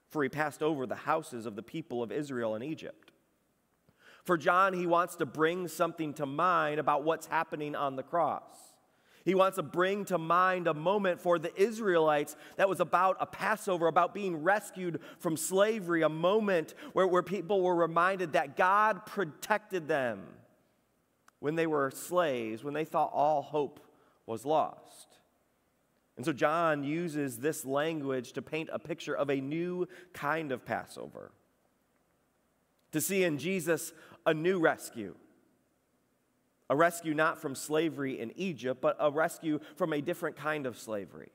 for 0.08 0.22
he 0.22 0.28
passed 0.28 0.62
over 0.62 0.86
the 0.86 0.94
houses 0.94 1.46
of 1.46 1.56
the 1.56 1.62
people 1.62 2.02
of 2.02 2.12
Israel 2.12 2.54
in 2.54 2.62
Egypt. 2.62 3.10
For 4.24 4.38
John, 4.38 4.72
he 4.72 4.86
wants 4.86 5.16
to 5.16 5.26
bring 5.26 5.68
something 5.68 6.14
to 6.14 6.26
mind 6.26 6.80
about 6.80 7.04
what's 7.04 7.26
happening 7.26 7.76
on 7.76 7.96
the 7.96 8.02
cross. 8.02 8.74
He 9.24 9.34
wants 9.34 9.56
to 9.56 9.62
bring 9.62 10.04
to 10.06 10.18
mind 10.18 10.66
a 10.66 10.74
moment 10.74 11.20
for 11.20 11.38
the 11.38 11.54
Israelites 11.60 12.36
that 12.56 12.68
was 12.68 12.80
about 12.80 13.16
a 13.20 13.26
Passover, 13.26 13.86
about 13.86 14.12
being 14.12 14.42
rescued 14.42 15.00
from 15.18 15.36
slavery, 15.36 16.02
a 16.02 16.10
moment 16.10 16.74
where, 16.92 17.06
where 17.06 17.22
people 17.22 17.62
were 17.62 17.74
reminded 17.74 18.34
that 18.34 18.56
God 18.56 19.06
protected 19.06 19.88
them 19.88 20.22
when 21.40 21.54
they 21.54 21.66
were 21.66 21.90
slaves, 21.90 22.62
when 22.62 22.74
they 22.74 22.84
thought 22.84 23.10
all 23.14 23.42
hope 23.42 23.80
was 24.26 24.44
lost. 24.44 25.18
And 26.16 26.24
so 26.24 26.32
John 26.32 26.84
uses 26.84 27.38
this 27.38 27.64
language 27.64 28.32
to 28.34 28.42
paint 28.42 28.68
a 28.72 28.78
picture 28.78 29.14
of 29.14 29.30
a 29.30 29.40
new 29.40 29.88
kind 30.12 30.52
of 30.52 30.64
Passover. 30.64 31.32
To 32.94 33.00
see 33.00 33.24
in 33.24 33.38
Jesus 33.38 33.92
a 34.24 34.32
new 34.32 34.60
rescue. 34.60 35.16
A 36.70 36.76
rescue 36.76 37.12
not 37.12 37.42
from 37.42 37.56
slavery 37.56 38.20
in 38.20 38.30
Egypt, 38.36 38.80
but 38.80 38.96
a 39.00 39.10
rescue 39.10 39.58
from 39.74 39.92
a 39.92 40.00
different 40.00 40.36
kind 40.36 40.64
of 40.64 40.78
slavery. 40.78 41.32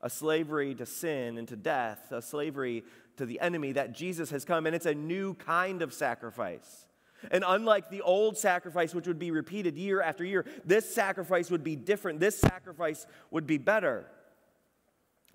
A 0.00 0.10
slavery 0.10 0.74
to 0.74 0.86
sin 0.86 1.38
and 1.38 1.46
to 1.46 1.54
death, 1.54 2.10
a 2.10 2.20
slavery 2.20 2.82
to 3.16 3.26
the 3.26 3.38
enemy 3.38 3.70
that 3.72 3.94
Jesus 3.94 4.30
has 4.30 4.44
come, 4.44 4.66
and 4.66 4.74
it's 4.74 4.86
a 4.86 4.94
new 4.94 5.34
kind 5.34 5.82
of 5.82 5.94
sacrifice. 5.94 6.86
And 7.30 7.44
unlike 7.46 7.88
the 7.88 8.02
old 8.02 8.36
sacrifice, 8.36 8.92
which 8.92 9.06
would 9.06 9.20
be 9.20 9.30
repeated 9.30 9.78
year 9.78 10.02
after 10.02 10.24
year, 10.24 10.44
this 10.64 10.92
sacrifice 10.92 11.48
would 11.48 11.62
be 11.62 11.76
different. 11.76 12.18
This 12.18 12.40
sacrifice 12.40 13.06
would 13.30 13.46
be 13.46 13.58
better. 13.58 14.04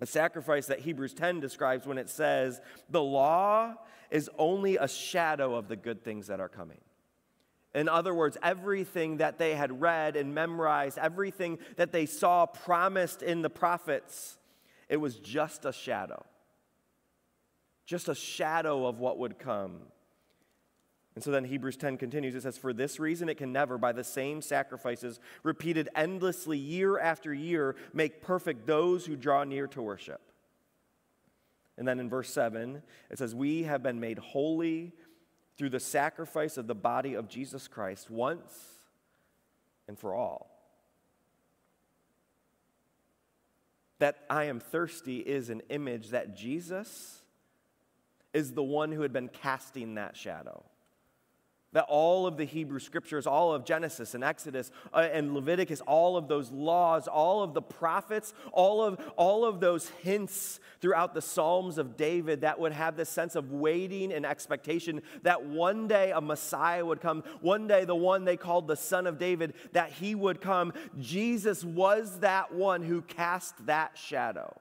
A 0.02 0.06
sacrifice 0.06 0.66
that 0.66 0.80
Hebrews 0.80 1.14
10 1.14 1.40
describes 1.40 1.86
when 1.86 1.96
it 1.96 2.10
says, 2.10 2.60
The 2.90 3.02
law 3.02 3.76
is 4.10 4.30
only 4.38 4.76
a 4.76 4.88
shadow 4.88 5.54
of 5.54 5.68
the 5.68 5.76
good 5.76 6.02
things 6.04 6.26
that 6.28 6.40
are 6.40 6.48
coming. 6.48 6.80
In 7.74 7.88
other 7.88 8.12
words, 8.12 8.36
everything 8.42 9.18
that 9.18 9.38
they 9.38 9.54
had 9.54 9.80
read 9.80 10.16
and 10.16 10.34
memorized, 10.34 10.98
everything 10.98 11.58
that 11.76 11.92
they 11.92 12.06
saw 12.06 12.46
promised 12.46 13.22
in 13.22 13.42
the 13.42 13.50
prophets, 13.50 14.38
it 14.88 14.96
was 14.96 15.16
just 15.16 15.64
a 15.64 15.72
shadow. 15.72 16.24
Just 17.86 18.08
a 18.08 18.14
shadow 18.14 18.86
of 18.86 18.98
what 18.98 19.18
would 19.18 19.38
come. 19.38 19.82
And 21.14 21.24
so 21.24 21.30
then 21.30 21.44
Hebrews 21.44 21.76
10 21.76 21.96
continues. 21.96 22.34
It 22.34 22.42
says, 22.42 22.56
For 22.56 22.72
this 22.72 22.98
reason, 22.98 23.28
it 23.28 23.36
can 23.36 23.52
never, 23.52 23.78
by 23.78 23.92
the 23.92 24.04
same 24.04 24.42
sacrifices, 24.42 25.20
repeated 25.42 25.88
endlessly 25.94 26.56
year 26.58 26.98
after 26.98 27.34
year, 27.34 27.76
make 27.92 28.22
perfect 28.22 28.66
those 28.66 29.06
who 29.06 29.16
draw 29.16 29.44
near 29.44 29.66
to 29.68 29.82
worship. 29.82 30.20
And 31.78 31.86
then 31.86 32.00
in 32.00 32.08
verse 32.08 32.32
7, 32.32 32.82
it 33.10 33.18
says, 33.18 33.34
We 33.34 33.62
have 33.64 33.82
been 33.82 34.00
made 34.00 34.18
holy 34.18 34.92
through 35.56 35.70
the 35.70 35.80
sacrifice 35.80 36.56
of 36.56 36.66
the 36.66 36.74
body 36.74 37.14
of 37.14 37.28
Jesus 37.28 37.68
Christ 37.68 38.10
once 38.10 38.52
and 39.88 39.98
for 39.98 40.14
all. 40.14 40.50
That 43.98 44.24
I 44.30 44.44
am 44.44 44.60
thirsty 44.60 45.18
is 45.18 45.50
an 45.50 45.62
image 45.68 46.10
that 46.10 46.36
Jesus 46.36 47.22
is 48.32 48.52
the 48.52 48.62
one 48.62 48.92
who 48.92 49.02
had 49.02 49.12
been 49.12 49.28
casting 49.28 49.94
that 49.94 50.16
shadow 50.16 50.64
that 51.72 51.84
all 51.88 52.26
of 52.26 52.36
the 52.36 52.44
Hebrew 52.44 52.80
scriptures, 52.80 53.26
all 53.26 53.54
of 53.54 53.64
Genesis 53.64 54.14
and 54.14 54.24
Exodus 54.24 54.72
uh, 54.92 55.08
and 55.12 55.34
Leviticus, 55.34 55.80
all 55.82 56.16
of 56.16 56.26
those 56.26 56.50
laws, 56.50 57.06
all 57.06 57.42
of 57.42 57.54
the 57.54 57.62
prophets, 57.62 58.34
all 58.52 58.82
of, 58.82 58.98
all 59.16 59.44
of 59.44 59.60
those 59.60 59.88
hints 60.02 60.58
throughout 60.80 61.14
the 61.14 61.22
Psalms 61.22 61.78
of 61.78 61.96
David 61.96 62.40
that 62.40 62.58
would 62.58 62.72
have 62.72 62.96
this 62.96 63.08
sense 63.08 63.36
of 63.36 63.52
waiting 63.52 64.12
and 64.12 64.26
expectation 64.26 65.00
that 65.22 65.44
one 65.44 65.86
day 65.86 66.10
a 66.10 66.20
Messiah 66.20 66.84
would 66.84 67.00
come, 67.00 67.22
one 67.40 67.68
day 67.68 67.84
the 67.84 67.94
one 67.94 68.24
they 68.24 68.36
called 68.36 68.66
the 68.66 68.76
Son 68.76 69.06
of 69.06 69.18
David, 69.18 69.54
that 69.72 69.92
he 69.92 70.16
would 70.16 70.40
come. 70.40 70.72
Jesus 70.98 71.62
was 71.62 72.18
that 72.20 72.52
one 72.52 72.82
who 72.82 73.02
cast 73.02 73.66
that 73.66 73.96
shadow. 73.96 74.56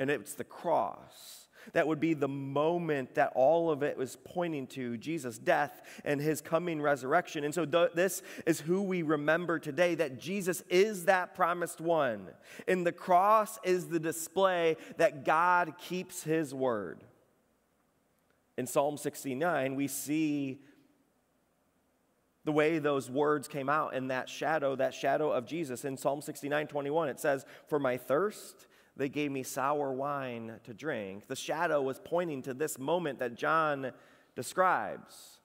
And 0.00 0.10
it's 0.10 0.34
the 0.34 0.44
cross 0.44 1.41
that 1.72 1.86
would 1.86 2.00
be 2.00 2.14
the 2.14 2.28
moment 2.28 3.14
that 3.14 3.32
all 3.34 3.70
of 3.70 3.82
it 3.82 3.96
was 3.96 4.16
pointing 4.24 4.66
to 4.68 4.96
Jesus' 4.96 5.38
death 5.38 5.82
and 6.04 6.20
his 6.20 6.40
coming 6.40 6.80
resurrection. 6.80 7.44
And 7.44 7.54
so, 7.54 7.64
th- 7.64 7.92
this 7.94 8.22
is 8.46 8.60
who 8.60 8.82
we 8.82 9.02
remember 9.02 9.58
today 9.58 9.94
that 9.96 10.20
Jesus 10.20 10.62
is 10.68 11.06
that 11.06 11.34
promised 11.34 11.80
one. 11.80 12.28
And 12.68 12.86
the 12.86 12.92
cross 12.92 13.58
is 13.62 13.88
the 13.88 14.00
display 14.00 14.76
that 14.96 15.24
God 15.24 15.74
keeps 15.78 16.22
his 16.22 16.54
word. 16.54 17.04
In 18.58 18.66
Psalm 18.66 18.96
69, 18.96 19.76
we 19.76 19.88
see 19.88 20.60
the 22.44 22.52
way 22.52 22.78
those 22.78 23.08
words 23.08 23.46
came 23.46 23.68
out 23.68 23.94
in 23.94 24.08
that 24.08 24.28
shadow, 24.28 24.74
that 24.76 24.94
shadow 24.94 25.30
of 25.30 25.46
Jesus. 25.46 25.84
In 25.84 25.96
Psalm 25.96 26.20
69, 26.20 26.66
21, 26.66 27.08
it 27.08 27.20
says, 27.20 27.46
For 27.68 27.78
my 27.78 27.96
thirst, 27.96 28.66
they 28.96 29.08
gave 29.08 29.30
me 29.30 29.42
sour 29.42 29.92
wine 29.92 30.60
to 30.64 30.74
drink. 30.74 31.26
The 31.26 31.36
shadow 31.36 31.80
was 31.80 32.00
pointing 32.04 32.42
to 32.42 32.54
this 32.54 32.78
moment 32.78 33.18
that 33.20 33.34
John 33.34 33.92
describes. 34.36 35.38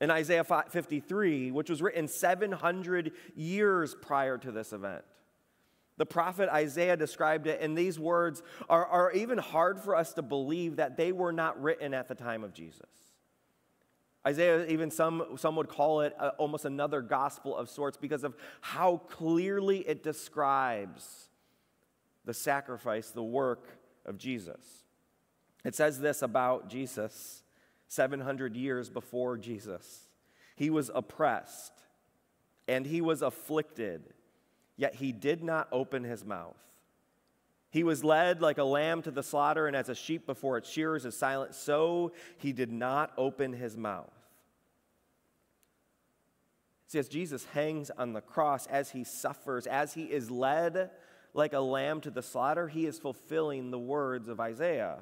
In 0.00 0.10
Isaiah 0.10 0.44
53, 0.44 1.50
which 1.50 1.70
was 1.70 1.82
written 1.82 2.06
700 2.06 3.12
years 3.34 3.96
prior 4.00 4.38
to 4.38 4.52
this 4.52 4.72
event, 4.72 5.04
the 5.96 6.06
prophet 6.06 6.50
Isaiah 6.50 6.96
described 6.96 7.46
it, 7.46 7.60
and 7.62 7.76
these 7.76 7.98
words 7.98 8.42
are, 8.68 8.84
are 8.84 9.12
even 9.12 9.38
hard 9.38 9.80
for 9.80 9.96
us 9.96 10.12
to 10.14 10.22
believe 10.22 10.76
that 10.76 10.98
they 10.98 11.10
were 11.10 11.32
not 11.32 11.60
written 11.60 11.94
at 11.94 12.08
the 12.08 12.14
time 12.14 12.44
of 12.44 12.52
Jesus. 12.52 12.90
Isaiah, 14.26 14.66
even 14.66 14.90
some, 14.90 15.36
some 15.36 15.56
would 15.56 15.68
call 15.68 16.02
it 16.02 16.14
a, 16.18 16.30
almost 16.30 16.66
another 16.66 17.00
gospel 17.00 17.56
of 17.56 17.70
sorts 17.70 17.96
because 17.96 18.24
of 18.24 18.36
how 18.60 18.98
clearly 19.08 19.78
it 19.88 20.02
describes 20.02 21.25
the 22.26 22.34
sacrifice, 22.34 23.10
the 23.10 23.22
work 23.22 23.78
of 24.04 24.18
Jesus. 24.18 24.84
It 25.64 25.74
says 25.74 26.00
this 26.00 26.20
about 26.20 26.68
Jesus 26.68 27.42
700 27.88 28.56
years 28.56 28.90
before 28.90 29.38
Jesus. 29.38 30.08
He 30.56 30.68
was 30.68 30.90
oppressed 30.94 31.72
and 32.68 32.84
he 32.84 33.00
was 33.00 33.22
afflicted, 33.22 34.12
yet 34.76 34.96
he 34.96 35.12
did 35.12 35.42
not 35.42 35.68
open 35.70 36.04
his 36.04 36.24
mouth. 36.24 36.56
He 37.70 37.84
was 37.84 38.02
led 38.02 38.40
like 38.40 38.58
a 38.58 38.64
lamb 38.64 39.02
to 39.02 39.10
the 39.10 39.22
slaughter, 39.22 39.66
and 39.66 39.76
as 39.76 39.88
a 39.88 39.94
sheep 39.94 40.26
before 40.26 40.56
its 40.56 40.70
shearers 40.70 41.04
is 41.04 41.16
silent, 41.16 41.54
so 41.54 42.12
he 42.38 42.52
did 42.52 42.72
not 42.72 43.12
open 43.18 43.52
his 43.52 43.76
mouth. 43.76 44.10
See, 46.88 46.98
as 46.98 47.08
Jesus 47.08 47.44
hangs 47.46 47.90
on 47.90 48.12
the 48.12 48.20
cross, 48.20 48.66
as 48.68 48.90
he 48.90 49.04
suffers, 49.04 49.66
as 49.66 49.94
he 49.94 50.04
is 50.04 50.30
led 50.30 50.90
like 51.36 51.52
a 51.52 51.60
lamb 51.60 52.00
to 52.02 52.10
the 52.10 52.22
slaughter, 52.22 52.68
he 52.68 52.86
is 52.86 52.98
fulfilling 52.98 53.70
the 53.70 53.78
words 53.78 54.28
of 54.28 54.40
Isaiah. 54.40 54.98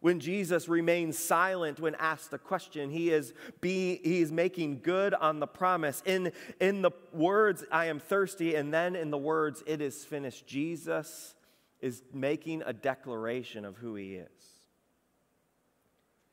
When 0.00 0.18
Jesus 0.18 0.68
remains 0.68 1.16
silent 1.16 1.78
when 1.78 1.94
asked 1.94 2.32
a 2.32 2.38
question, 2.38 2.90
he 2.90 3.10
is, 3.10 3.32
be, 3.60 4.00
he 4.02 4.20
is 4.20 4.32
making 4.32 4.80
good 4.82 5.14
on 5.14 5.38
the 5.38 5.46
promise. 5.46 6.02
In, 6.04 6.32
in 6.60 6.82
the 6.82 6.90
words, 7.12 7.64
I 7.70 7.86
am 7.86 8.00
thirsty, 8.00 8.56
and 8.56 8.74
then 8.74 8.96
in 8.96 9.10
the 9.10 9.18
words, 9.18 9.62
it 9.64 9.80
is 9.80 10.04
finished, 10.04 10.46
Jesus 10.46 11.34
is 11.80 12.02
making 12.12 12.62
a 12.66 12.72
declaration 12.72 13.64
of 13.64 13.76
who 13.76 13.94
he 13.94 14.14
is. 14.14 14.28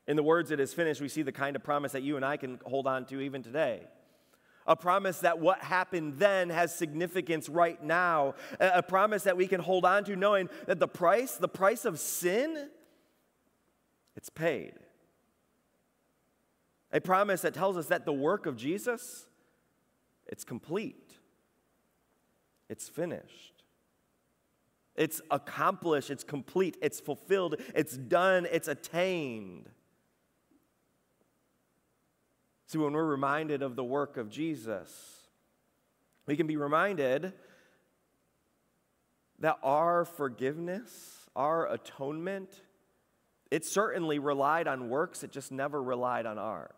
In 0.08 0.16
the 0.16 0.22
words, 0.24 0.50
it 0.50 0.58
is 0.58 0.74
finished, 0.74 1.00
we 1.00 1.08
see 1.08 1.22
the 1.22 1.30
kind 1.30 1.54
of 1.54 1.62
promise 1.62 1.92
that 1.92 2.02
you 2.02 2.16
and 2.16 2.24
I 2.24 2.36
can 2.36 2.58
hold 2.64 2.88
on 2.88 3.04
to 3.06 3.20
even 3.20 3.42
today 3.42 3.82
A 4.66 4.76
promise 4.76 5.20
that 5.20 5.38
what 5.38 5.60
happened 5.60 6.18
then 6.18 6.50
has 6.50 6.74
significance 6.74 7.48
right 7.48 7.82
now. 7.82 8.34
A 8.60 8.82
promise 8.82 9.24
that 9.24 9.36
we 9.36 9.46
can 9.46 9.60
hold 9.60 9.84
on 9.84 10.04
to 10.04 10.16
knowing 10.16 10.48
that 10.66 10.78
the 10.78 10.88
price, 10.88 11.36
the 11.36 11.48
price 11.48 11.84
of 11.84 11.98
sin, 11.98 12.68
it's 14.16 14.28
paid. 14.28 14.74
A 16.92 17.00
promise 17.00 17.42
that 17.42 17.54
tells 17.54 17.76
us 17.76 17.86
that 17.86 18.04
the 18.04 18.12
work 18.12 18.46
of 18.46 18.56
Jesus, 18.56 19.26
it's 20.26 20.44
complete. 20.44 21.14
It's 22.68 22.88
finished. 22.88 23.64
It's 24.96 25.22
accomplished, 25.30 26.10
it's 26.10 26.24
complete, 26.24 26.76
it's 26.82 27.00
fulfilled, 27.00 27.56
it's 27.74 27.96
done, 27.96 28.46
it's 28.50 28.68
attained. 28.68 29.70
See, 32.70 32.78
when 32.78 32.92
we're 32.92 33.04
reminded 33.04 33.62
of 33.62 33.74
the 33.74 33.82
work 33.82 34.16
of 34.16 34.30
Jesus, 34.30 34.92
we 36.26 36.36
can 36.36 36.46
be 36.46 36.56
reminded 36.56 37.32
that 39.40 39.58
our 39.64 40.04
forgiveness, 40.04 41.28
our 41.34 41.68
atonement, 41.68 42.62
it 43.50 43.64
certainly 43.64 44.20
relied 44.20 44.68
on 44.68 44.88
works, 44.88 45.24
it 45.24 45.32
just 45.32 45.50
never 45.50 45.82
relied 45.82 46.26
on 46.26 46.38
ours. 46.38 46.70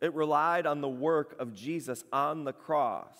It 0.00 0.14
relied 0.14 0.64
on 0.64 0.80
the 0.80 0.88
work 0.88 1.34
of 1.40 1.56
Jesus 1.56 2.04
on 2.12 2.44
the 2.44 2.52
cross, 2.52 3.18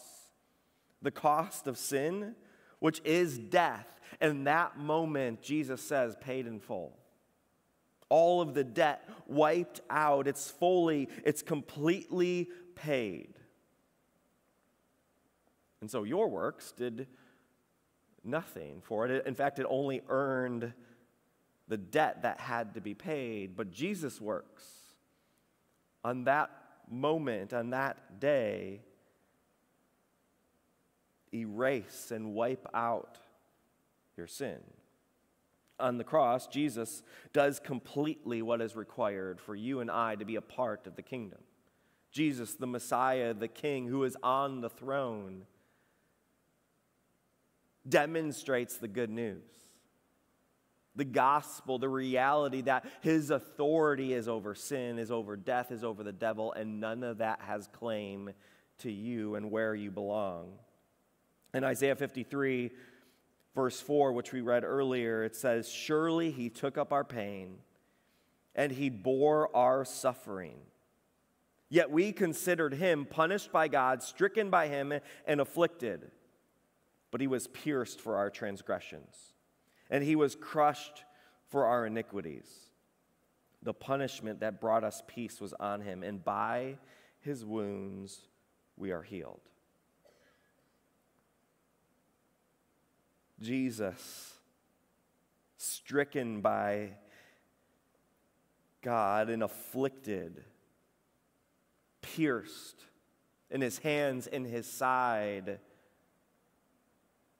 the 1.02 1.10
cost 1.10 1.66
of 1.66 1.76
sin, 1.76 2.36
which 2.78 3.00
is 3.04 3.36
death. 3.36 4.00
And 4.20 4.46
that 4.46 4.78
moment, 4.78 5.42
Jesus 5.42 5.80
says, 5.82 6.14
paid 6.20 6.46
in 6.46 6.60
full 6.60 6.96
all 8.08 8.40
of 8.40 8.54
the 8.54 8.64
debt 8.64 9.08
wiped 9.26 9.80
out. 9.90 10.26
It's 10.26 10.50
fully, 10.50 11.08
it's 11.24 11.42
completely 11.42 12.48
paid. 12.74 13.34
And 15.80 15.90
so 15.90 16.04
your 16.04 16.28
works 16.28 16.72
did 16.72 17.06
nothing 18.24 18.82
for 18.82 19.06
it. 19.06 19.26
In 19.26 19.34
fact, 19.34 19.58
it 19.58 19.66
only 19.68 20.02
earned 20.08 20.72
the 21.68 21.76
debt 21.76 22.22
that 22.22 22.40
had 22.40 22.74
to 22.74 22.80
be 22.80 22.94
paid. 22.94 23.56
But 23.56 23.70
Jesus' 23.70 24.20
works 24.20 24.64
on 26.02 26.24
that 26.24 26.50
moment, 26.90 27.52
on 27.52 27.70
that 27.70 28.18
day, 28.18 28.80
erase 31.32 32.10
and 32.10 32.32
wipe 32.32 32.66
out 32.72 33.18
your 34.16 34.26
sin 34.26 34.58
on 35.80 35.98
the 35.98 36.04
cross, 36.04 36.46
Jesus 36.46 37.02
does 37.32 37.60
completely 37.60 38.42
what 38.42 38.60
is 38.60 38.76
required 38.76 39.40
for 39.40 39.54
you 39.54 39.80
and 39.80 39.90
I 39.90 40.16
to 40.16 40.24
be 40.24 40.36
a 40.36 40.40
part 40.40 40.86
of 40.86 40.96
the 40.96 41.02
kingdom. 41.02 41.40
Jesus, 42.10 42.54
the 42.54 42.66
Messiah, 42.66 43.34
the 43.34 43.48
King 43.48 43.86
who 43.86 44.04
is 44.04 44.16
on 44.22 44.60
the 44.60 44.70
throne, 44.70 45.44
demonstrates 47.88 48.76
the 48.76 48.88
good 48.88 49.10
news. 49.10 49.42
The 50.96 51.04
gospel, 51.04 51.78
the 51.78 51.88
reality 51.88 52.62
that 52.62 52.84
his 53.02 53.30
authority 53.30 54.12
is 54.12 54.26
over 54.26 54.54
sin, 54.54 54.98
is 54.98 55.10
over 55.10 55.36
death, 55.36 55.70
is 55.70 55.84
over 55.84 56.02
the 56.02 56.12
devil, 56.12 56.52
and 56.52 56.80
none 56.80 57.04
of 57.04 57.18
that 57.18 57.40
has 57.42 57.68
claim 57.68 58.30
to 58.78 58.90
you 58.90 59.36
and 59.36 59.50
where 59.50 59.74
you 59.74 59.90
belong. 59.90 60.54
In 61.54 61.62
Isaiah 61.62 61.94
53, 61.94 62.70
verse 63.54 63.80
4, 63.80 64.12
which 64.12 64.32
we 64.32 64.40
read 64.40 64.64
earlier, 64.64 65.24
it 65.24 65.36
says, 65.36 65.68
Surely 65.68 66.30
he 66.30 66.48
took 66.48 66.78
up 66.78 66.92
our 66.92 67.04
pain 67.04 67.58
and 68.54 68.72
he 68.72 68.90
bore 68.90 69.54
our 69.56 69.84
suffering. 69.84 70.56
Yet 71.68 71.90
we 71.90 72.12
considered 72.12 72.74
him 72.74 73.04
punished 73.04 73.52
by 73.52 73.68
God, 73.68 74.02
stricken 74.02 74.50
by 74.50 74.68
him, 74.68 74.92
and 75.26 75.40
afflicted. 75.40 76.10
But 77.10 77.20
he 77.20 77.26
was 77.26 77.46
pierced 77.46 78.00
for 78.00 78.16
our 78.16 78.30
transgressions, 78.30 79.14
and 79.90 80.02
he 80.02 80.16
was 80.16 80.34
crushed 80.34 81.04
for 81.48 81.66
our 81.66 81.86
iniquities. 81.86 82.48
The 83.62 83.74
punishment 83.74 84.40
that 84.40 84.60
brought 84.60 84.84
us 84.84 85.02
peace 85.06 85.40
was 85.40 85.52
on 85.54 85.82
him, 85.82 86.02
and 86.02 86.24
by 86.24 86.78
his 87.20 87.44
wounds 87.44 88.26
we 88.76 88.90
are 88.90 89.02
healed. 89.02 89.40
Jesus, 93.40 94.34
stricken 95.56 96.40
by 96.40 96.90
God 98.82 99.28
and 99.28 99.42
afflicted, 99.42 100.44
pierced 102.02 102.84
in 103.50 103.60
his 103.60 103.78
hands 103.78 104.26
in 104.26 104.44
his 104.44 104.66
side 104.66 105.60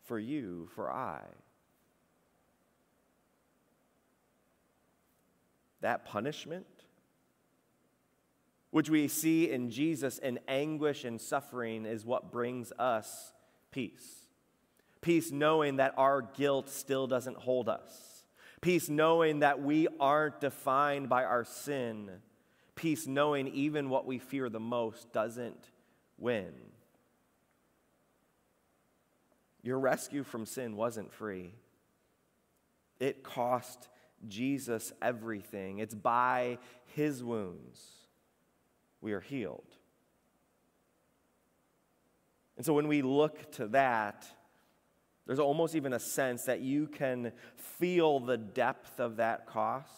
for 0.04 0.18
you, 0.18 0.68
for 0.74 0.90
I. 0.90 1.22
That 5.80 6.06
punishment, 6.06 6.66
which 8.70 8.90
we 8.90 9.06
see 9.08 9.50
in 9.50 9.70
Jesus 9.70 10.18
in 10.18 10.40
anguish 10.48 11.04
and 11.04 11.20
suffering, 11.20 11.84
is 11.84 12.04
what 12.04 12.32
brings 12.32 12.72
us 12.78 13.32
peace. 13.70 14.27
Peace 15.00 15.30
knowing 15.30 15.76
that 15.76 15.94
our 15.96 16.22
guilt 16.22 16.68
still 16.68 17.06
doesn't 17.06 17.36
hold 17.36 17.68
us. 17.68 18.24
Peace 18.60 18.88
knowing 18.88 19.40
that 19.40 19.62
we 19.62 19.86
aren't 20.00 20.40
defined 20.40 21.08
by 21.08 21.24
our 21.24 21.44
sin. 21.44 22.10
Peace 22.74 23.06
knowing 23.06 23.48
even 23.48 23.88
what 23.88 24.06
we 24.06 24.18
fear 24.18 24.48
the 24.48 24.60
most 24.60 25.12
doesn't 25.12 25.70
win. 26.16 26.52
Your 29.62 29.78
rescue 29.78 30.24
from 30.24 30.46
sin 30.46 30.76
wasn't 30.76 31.12
free, 31.12 31.54
it 32.98 33.22
cost 33.22 33.88
Jesus 34.26 34.92
everything. 35.00 35.78
It's 35.78 35.94
by 35.94 36.58
his 36.94 37.22
wounds 37.22 37.80
we 39.00 39.12
are 39.12 39.20
healed. 39.20 39.76
And 42.56 42.66
so 42.66 42.72
when 42.72 42.88
we 42.88 43.02
look 43.02 43.52
to 43.52 43.68
that, 43.68 44.26
there's 45.28 45.38
almost 45.38 45.74
even 45.74 45.92
a 45.92 45.98
sense 45.98 46.44
that 46.44 46.60
you 46.60 46.86
can 46.86 47.32
feel 47.54 48.18
the 48.18 48.38
depth 48.38 48.98
of 48.98 49.16
that 49.16 49.46
cost. 49.46 49.92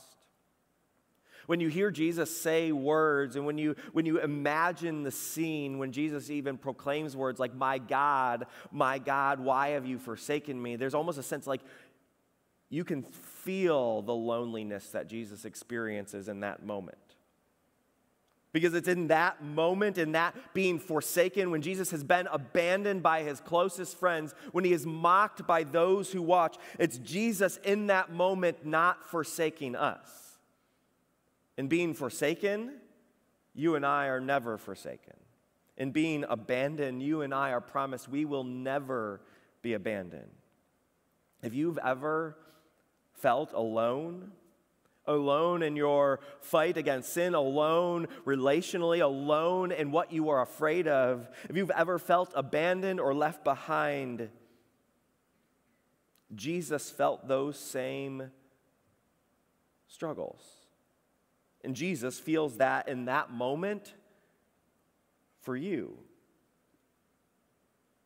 When 1.46 1.60
you 1.60 1.68
hear 1.68 1.92
Jesus 1.92 2.36
say 2.36 2.72
words, 2.72 3.36
and 3.36 3.46
when 3.46 3.56
you, 3.56 3.76
when 3.92 4.06
you 4.06 4.18
imagine 4.18 5.04
the 5.04 5.12
scene, 5.12 5.78
when 5.78 5.92
Jesus 5.92 6.30
even 6.30 6.58
proclaims 6.58 7.16
words 7.16 7.38
like, 7.38 7.54
My 7.54 7.78
God, 7.78 8.46
my 8.72 8.98
God, 8.98 9.38
why 9.38 9.70
have 9.70 9.86
you 9.86 10.00
forsaken 10.00 10.60
me? 10.60 10.74
There's 10.74 10.94
almost 10.94 11.18
a 11.18 11.22
sense 11.22 11.46
like 11.46 11.60
you 12.68 12.82
can 12.82 13.04
feel 13.04 14.02
the 14.02 14.14
loneliness 14.14 14.90
that 14.90 15.06
Jesus 15.06 15.44
experiences 15.44 16.28
in 16.28 16.40
that 16.40 16.66
moment. 16.66 16.98
Because 18.52 18.74
it's 18.74 18.88
in 18.88 19.08
that 19.08 19.44
moment, 19.44 19.96
in 19.96 20.12
that 20.12 20.34
being 20.54 20.80
forsaken, 20.80 21.50
when 21.50 21.62
Jesus 21.62 21.92
has 21.92 22.02
been 22.02 22.26
abandoned 22.32 23.02
by 23.02 23.22
his 23.22 23.40
closest 23.40 23.96
friends, 23.96 24.34
when 24.50 24.64
he 24.64 24.72
is 24.72 24.84
mocked 24.84 25.46
by 25.46 25.62
those 25.62 26.10
who 26.10 26.20
watch, 26.20 26.56
it's 26.78 26.98
Jesus 26.98 27.58
in 27.58 27.86
that 27.86 28.12
moment 28.12 28.66
not 28.66 29.08
forsaking 29.08 29.76
us. 29.76 30.38
In 31.56 31.68
being 31.68 31.94
forsaken, 31.94 32.72
you 33.54 33.76
and 33.76 33.86
I 33.86 34.06
are 34.06 34.20
never 34.20 34.58
forsaken. 34.58 35.14
In 35.76 35.92
being 35.92 36.24
abandoned, 36.28 37.02
you 37.02 37.22
and 37.22 37.32
I 37.32 37.52
are 37.52 37.60
promised 37.60 38.08
we 38.08 38.24
will 38.24 38.44
never 38.44 39.20
be 39.62 39.74
abandoned. 39.74 40.30
If 41.42 41.54
you've 41.54 41.78
ever 41.78 42.36
felt 43.12 43.52
alone, 43.52 44.32
alone 45.14 45.62
in 45.62 45.76
your 45.76 46.20
fight 46.40 46.76
against 46.76 47.12
sin, 47.12 47.34
alone 47.34 48.08
relationally, 48.24 49.02
alone 49.02 49.72
in 49.72 49.90
what 49.90 50.12
you 50.12 50.30
are 50.30 50.42
afraid 50.42 50.88
of, 50.88 51.28
if 51.48 51.56
you've 51.56 51.70
ever 51.70 51.98
felt 51.98 52.32
abandoned 52.34 53.00
or 53.00 53.14
left 53.14 53.44
behind, 53.44 54.30
Jesus 56.34 56.90
felt 56.90 57.26
those 57.26 57.58
same 57.58 58.30
struggles. 59.88 60.42
And 61.62 61.74
Jesus 61.74 62.18
feels 62.18 62.56
that 62.56 62.88
in 62.88 63.06
that 63.06 63.30
moment 63.30 63.94
for 65.42 65.56
you 65.56 65.98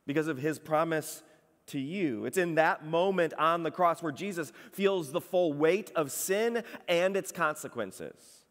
because 0.07 0.29
of 0.29 0.39
his 0.39 0.59
promise 0.59 1.23
to 1.69 1.79
you. 1.79 2.25
It's 2.25 2.39
in 2.39 2.57
that 2.57 2.85
moment 2.85 3.35
on 3.39 3.63
the 3.63 3.71
cross 3.71 4.03
where 4.03 4.13
Jesus 4.13 4.53
feels 4.73 5.13
the 5.13 5.21
full 5.21 5.53
weight 5.53 5.91
of 5.95 6.13
sin 6.13 6.63
and 6.89 7.17
its 7.17 7.33
consequences. 7.33 8.45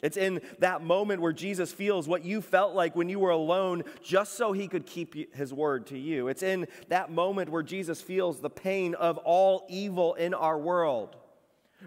It's 0.00 0.16
in 0.16 0.40
that 0.60 0.82
moment 0.82 1.20
where 1.20 1.32
Jesus 1.32 1.72
feels 1.72 2.06
what 2.06 2.24
you 2.24 2.40
felt 2.40 2.74
like 2.74 2.94
when 2.94 3.08
you 3.08 3.18
were 3.18 3.30
alone 3.30 3.82
just 4.00 4.34
so 4.34 4.52
he 4.52 4.68
could 4.68 4.86
keep 4.86 5.34
his 5.34 5.52
word 5.52 5.88
to 5.88 5.98
you. 5.98 6.28
It's 6.28 6.44
in 6.44 6.68
that 6.88 7.10
moment 7.10 7.50
where 7.50 7.64
Jesus 7.64 8.00
feels 8.00 8.38
the 8.38 8.50
pain 8.50 8.94
of 8.94 9.18
all 9.18 9.66
evil 9.68 10.14
in 10.14 10.34
our 10.34 10.56
world, 10.56 11.16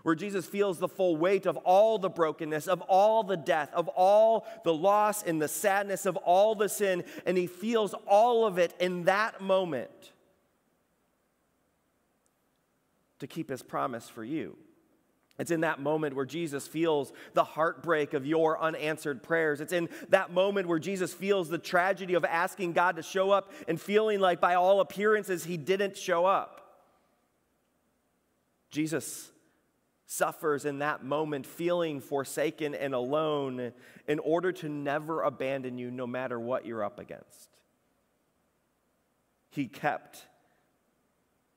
where 0.04 0.16
Jesus 0.16 0.46
feels 0.46 0.78
the 0.78 0.90
full 0.90 1.16
weight 1.16 1.46
of 1.46 1.56
all 1.58 2.00
the 2.00 2.10
brokenness, 2.10 2.68
of 2.68 2.82
all 2.82 3.24
the 3.24 3.38
death, 3.38 3.70
of 3.74 3.88
all 3.88 4.46
the 4.66 4.74
loss 4.74 5.24
and 5.24 5.42
the 5.42 5.48
sadness 5.48 6.06
of 6.06 6.18
all 6.18 6.54
the 6.54 6.68
sin, 6.68 7.06
and 7.26 7.38
he 7.38 7.48
feels 7.48 7.96
all 8.06 8.46
of 8.46 8.58
it 8.58 8.74
in 8.82 9.06
that 9.06 9.40
moment 9.40 10.12
to 13.22 13.28
keep 13.28 13.50
his 13.50 13.64
promise 13.64 14.10
for 14.10 14.24
you. 14.24 14.58
It's 15.40 15.50
in 15.50 15.62
that 15.62 15.80
moment 15.80 16.16
where 16.16 16.26
Jesus 16.26 16.68
feels 16.68 17.14
the 17.34 17.44
heartbreak 17.44 18.14
of 18.14 18.26
your 18.26 18.62
unanswered 18.62 19.24
prayers. 19.24 19.62
It's 19.62 19.74
in 19.74 19.90
that 20.10 20.32
moment 20.32 20.68
where 20.68 20.78
Jesus 20.78 21.14
feels 21.14 21.50
the 21.50 21.58
tragedy 21.58 22.14
of 22.14 22.26
asking 22.26 22.74
God 22.74 22.98
to 22.98 23.04
show 23.04 23.32
up 23.32 23.52
and 23.68 23.80
feeling 23.80 24.20
like, 24.20 24.40
by 24.40 24.56
all 24.56 24.82
appearances, 24.82 25.46
he 25.46 25.58
didn't 25.58 25.98
show 25.98 26.26
up. 26.26 26.58
Jesus 28.70 29.32
suffers 30.06 30.66
in 30.66 30.80
that 30.80 31.04
moment, 31.04 31.48
feeling 31.48 32.02
forsaken 32.02 32.76
and 32.76 32.94
alone, 32.94 33.72
in 34.08 34.20
order 34.20 34.52
to 34.52 34.70
never 34.70 35.22
abandon 35.24 35.78
you 35.78 35.90
no 35.90 36.06
matter 36.06 36.40
what 36.40 36.66
you're 36.66 36.84
up 36.84 37.00
against. 37.00 37.50
He 39.50 39.68
kept 39.68 40.26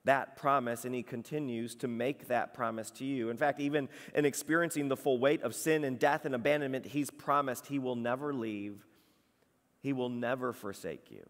that 0.05 0.37
promise 0.37 0.85
and 0.85 0.95
he 0.95 1.03
continues 1.03 1.75
to 1.77 1.89
make 1.89 2.29
that 2.29 2.55
promise 2.55 2.91
to 2.93 3.05
you. 3.05 3.31
In 3.31 3.37
fact, 3.37 3.61
even 3.61 3.89
in 4.15 4.25
experiencing 4.25 4.89
the 4.89 4.97
full 4.97 5.19
weight 5.19 5.43
of 5.43 5.55
sin 5.55 5.85
and 5.85 5.99
death 5.99 6.25
and 6.25 6.35
abandonment, 6.35 6.87
he's 6.87 7.11
promised 7.11 7.67
he 7.67 7.79
will 7.79 7.97
never 7.97 8.33
leave, 8.35 8.87
he 9.81 9.93
will 9.93 10.11
never 10.11 10.53
forsake 10.53 11.11
you. 11.11 11.25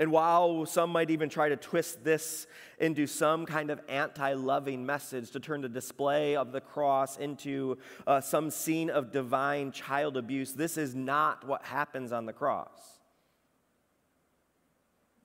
And 0.00 0.12
while 0.12 0.64
some 0.64 0.90
might 0.90 1.10
even 1.10 1.28
try 1.28 1.48
to 1.48 1.56
twist 1.56 2.04
this 2.04 2.46
into 2.78 3.08
some 3.08 3.46
kind 3.46 3.68
of 3.68 3.80
anti 3.88 4.32
loving 4.34 4.86
message 4.86 5.32
to 5.32 5.40
turn 5.40 5.60
the 5.60 5.68
display 5.68 6.36
of 6.36 6.52
the 6.52 6.60
cross 6.60 7.16
into 7.16 7.78
uh, 8.06 8.20
some 8.20 8.50
scene 8.50 8.90
of 8.90 9.10
divine 9.10 9.72
child 9.72 10.16
abuse, 10.16 10.52
this 10.52 10.78
is 10.78 10.94
not 10.94 11.44
what 11.46 11.64
happens 11.64 12.12
on 12.12 12.26
the 12.26 12.32
cross. 12.32 12.97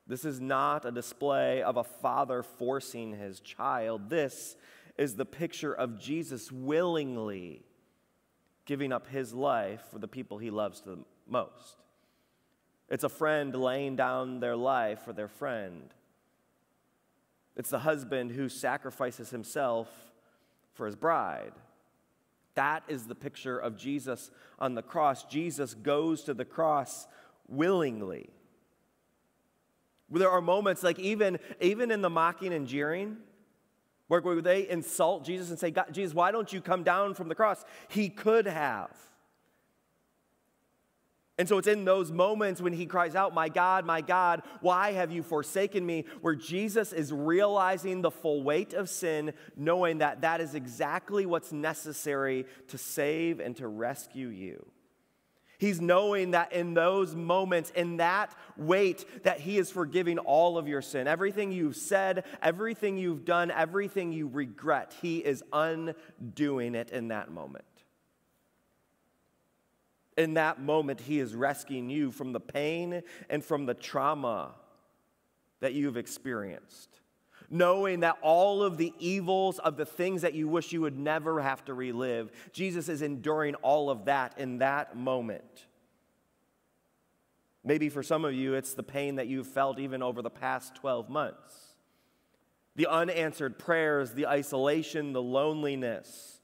This 0.06 0.26
is 0.26 0.42
not 0.42 0.86
a 0.86 0.92
display 0.92 1.62
of 1.62 1.78
a 1.78 1.84
father 1.84 2.44
forcing 2.44 3.14
his 3.14 3.40
child. 3.40 4.10
This 4.10 4.58
is 4.98 5.16
the 5.16 5.26
picture 5.26 5.74
of 5.74 6.00
Jesus 6.00 6.52
willingly 6.52 7.64
giving 8.66 8.92
up 8.92 9.08
his 9.08 9.34
life 9.34 9.82
for 9.92 10.00
the 10.00 10.08
people 10.08 10.38
he 10.38 10.50
loves 10.50 10.82
the 10.82 11.00
most. 11.28 11.78
It's 12.90 13.04
a 13.04 13.10
friend 13.10 13.56
laying 13.56 13.96
down 13.96 14.40
their 14.40 14.56
life 14.56 15.02
for 15.04 15.14
their 15.14 15.28
friend. 15.28 15.94
It's 17.56 17.70
the 17.70 17.80
husband 17.80 18.32
who 18.32 18.50
sacrifices 18.50 19.30
himself 19.30 19.90
for 20.74 20.86
his 20.86 20.96
bride. 20.96 21.54
That 22.56 22.84
is 22.88 23.06
the 23.06 23.16
picture 23.16 23.58
of 23.58 23.78
Jesus 23.78 24.32
on 24.60 24.76
the 24.76 24.82
cross. 24.82 25.24
Jesus 25.26 25.74
goes 25.74 26.24
to 26.24 26.34
the 26.34 26.46
cross 26.46 27.08
willingly. 27.48 28.30
There 30.10 30.30
are 30.30 30.42
moments 30.42 30.84
like 30.84 31.00
even, 31.00 31.40
even 31.60 31.92
in 31.92 32.02
the 32.02 32.10
mocking 32.10 32.54
and 32.54 32.68
jeering, 32.68 33.18
where 34.08 34.42
they 34.42 34.70
insult 34.70 35.26
Jesus 35.26 35.50
and 35.50 35.58
say, 35.58 35.74
Jesus, 35.92 36.14
why 36.14 36.32
don't 36.32 36.52
you 36.52 36.62
come 36.62 36.84
down 36.84 37.14
from 37.14 37.30
the 37.30 37.36
cross? 37.36 37.64
He 37.88 38.10
could 38.10 38.46
have. 38.46 38.96
And 41.40 41.50
so 41.50 41.58
it's 41.58 41.68
in 41.68 41.84
those 41.84 42.12
moments 42.12 42.62
when 42.62 42.74
he 42.74 42.86
cries 42.86 43.16
out, 43.16 43.34
My 43.34 43.50
God, 43.50 43.86
my 43.86 44.02
God, 44.02 44.44
why 44.62 44.92
have 44.92 45.12
you 45.12 45.24
forsaken 45.24 45.84
me? 45.84 46.06
where 46.22 46.36
Jesus 46.36 46.94
is 46.94 47.12
realizing 47.12 48.02
the 48.02 48.12
full 48.12 48.44
weight 48.44 48.74
of 48.74 48.88
sin, 48.88 49.34
knowing 49.56 49.98
that 49.98 50.22
that 50.22 50.42
is 50.42 50.54
exactly 50.54 51.26
what's 51.26 51.52
necessary 51.52 52.46
to 52.68 52.78
save 52.78 53.40
and 53.40 53.56
to 53.56 53.68
rescue 53.68 54.28
you. 54.28 54.64
He's 55.64 55.80
knowing 55.80 56.32
that 56.32 56.52
in 56.52 56.74
those 56.74 57.16
moments, 57.16 57.70
in 57.70 57.96
that 57.96 58.36
weight, 58.58 59.24
that 59.24 59.40
He 59.40 59.58
is 59.58 59.72
forgiving 59.72 60.18
all 60.20 60.58
of 60.58 60.68
your 60.68 60.82
sin. 60.82 61.08
Everything 61.08 61.54
you've 61.54 61.78
said, 61.78 62.26
everything 62.42 62.98
you've 62.98 63.24
done, 63.24 63.50
everything 63.50 64.12
you 64.12 64.28
regret, 64.28 64.94
He 65.02 65.20
is 65.20 65.42
undoing 65.54 66.76
it 66.76 66.90
in 66.90 67.08
that 67.08 67.32
moment. 67.32 67.64
In 70.18 70.34
that 70.34 70.60
moment, 70.60 71.00
He 71.00 71.22
is 71.22 71.34
rescuing 71.34 71.90
you 71.90 72.12
from 72.12 72.34
the 72.34 72.42
pain 72.42 73.02
and 73.30 73.42
from 73.42 73.66
the 73.66 73.74
trauma 73.74 74.56
that 75.62 75.72
you've 75.72 75.96
experienced. 75.96 76.90
Knowing 77.50 78.02
that 78.02 78.18
all 78.22 78.64
of 78.64 78.78
the 78.78 78.94
evils 79.00 79.60
of 79.60 79.78
the 79.78 79.86
things 79.86 80.22
that 80.22 80.34
you 80.34 80.48
wish 80.48 80.72
you 80.72 80.82
would 80.82 80.98
never 80.98 81.42
have 81.42 81.64
to 81.66 81.74
relive, 81.74 82.32
Jesus 82.52 82.90
is 82.90 83.02
enduring 83.02 83.56
all 83.56 83.90
of 83.90 84.06
that 84.06 84.38
in 84.38 84.60
that 84.60 84.98
moment. 84.98 85.68
Maybe 87.64 87.90
for 87.90 88.04
some 88.04 88.26
of 88.26 88.34
you, 88.34 88.56
it's 88.56 88.74
the 88.74 88.84
pain 88.84 89.16
that 89.16 89.28
you've 89.28 89.48
felt 89.48 89.80
even 89.80 90.04
over 90.04 90.22
the 90.22 90.30
past 90.30 90.76
12 90.76 91.10
months. 91.10 91.76
The 92.76 92.88
unanswered 92.88 93.58
prayers, 93.58 94.14
the 94.14 94.28
isolation, 94.28 95.14
the 95.14 95.22
loneliness. 95.22 96.42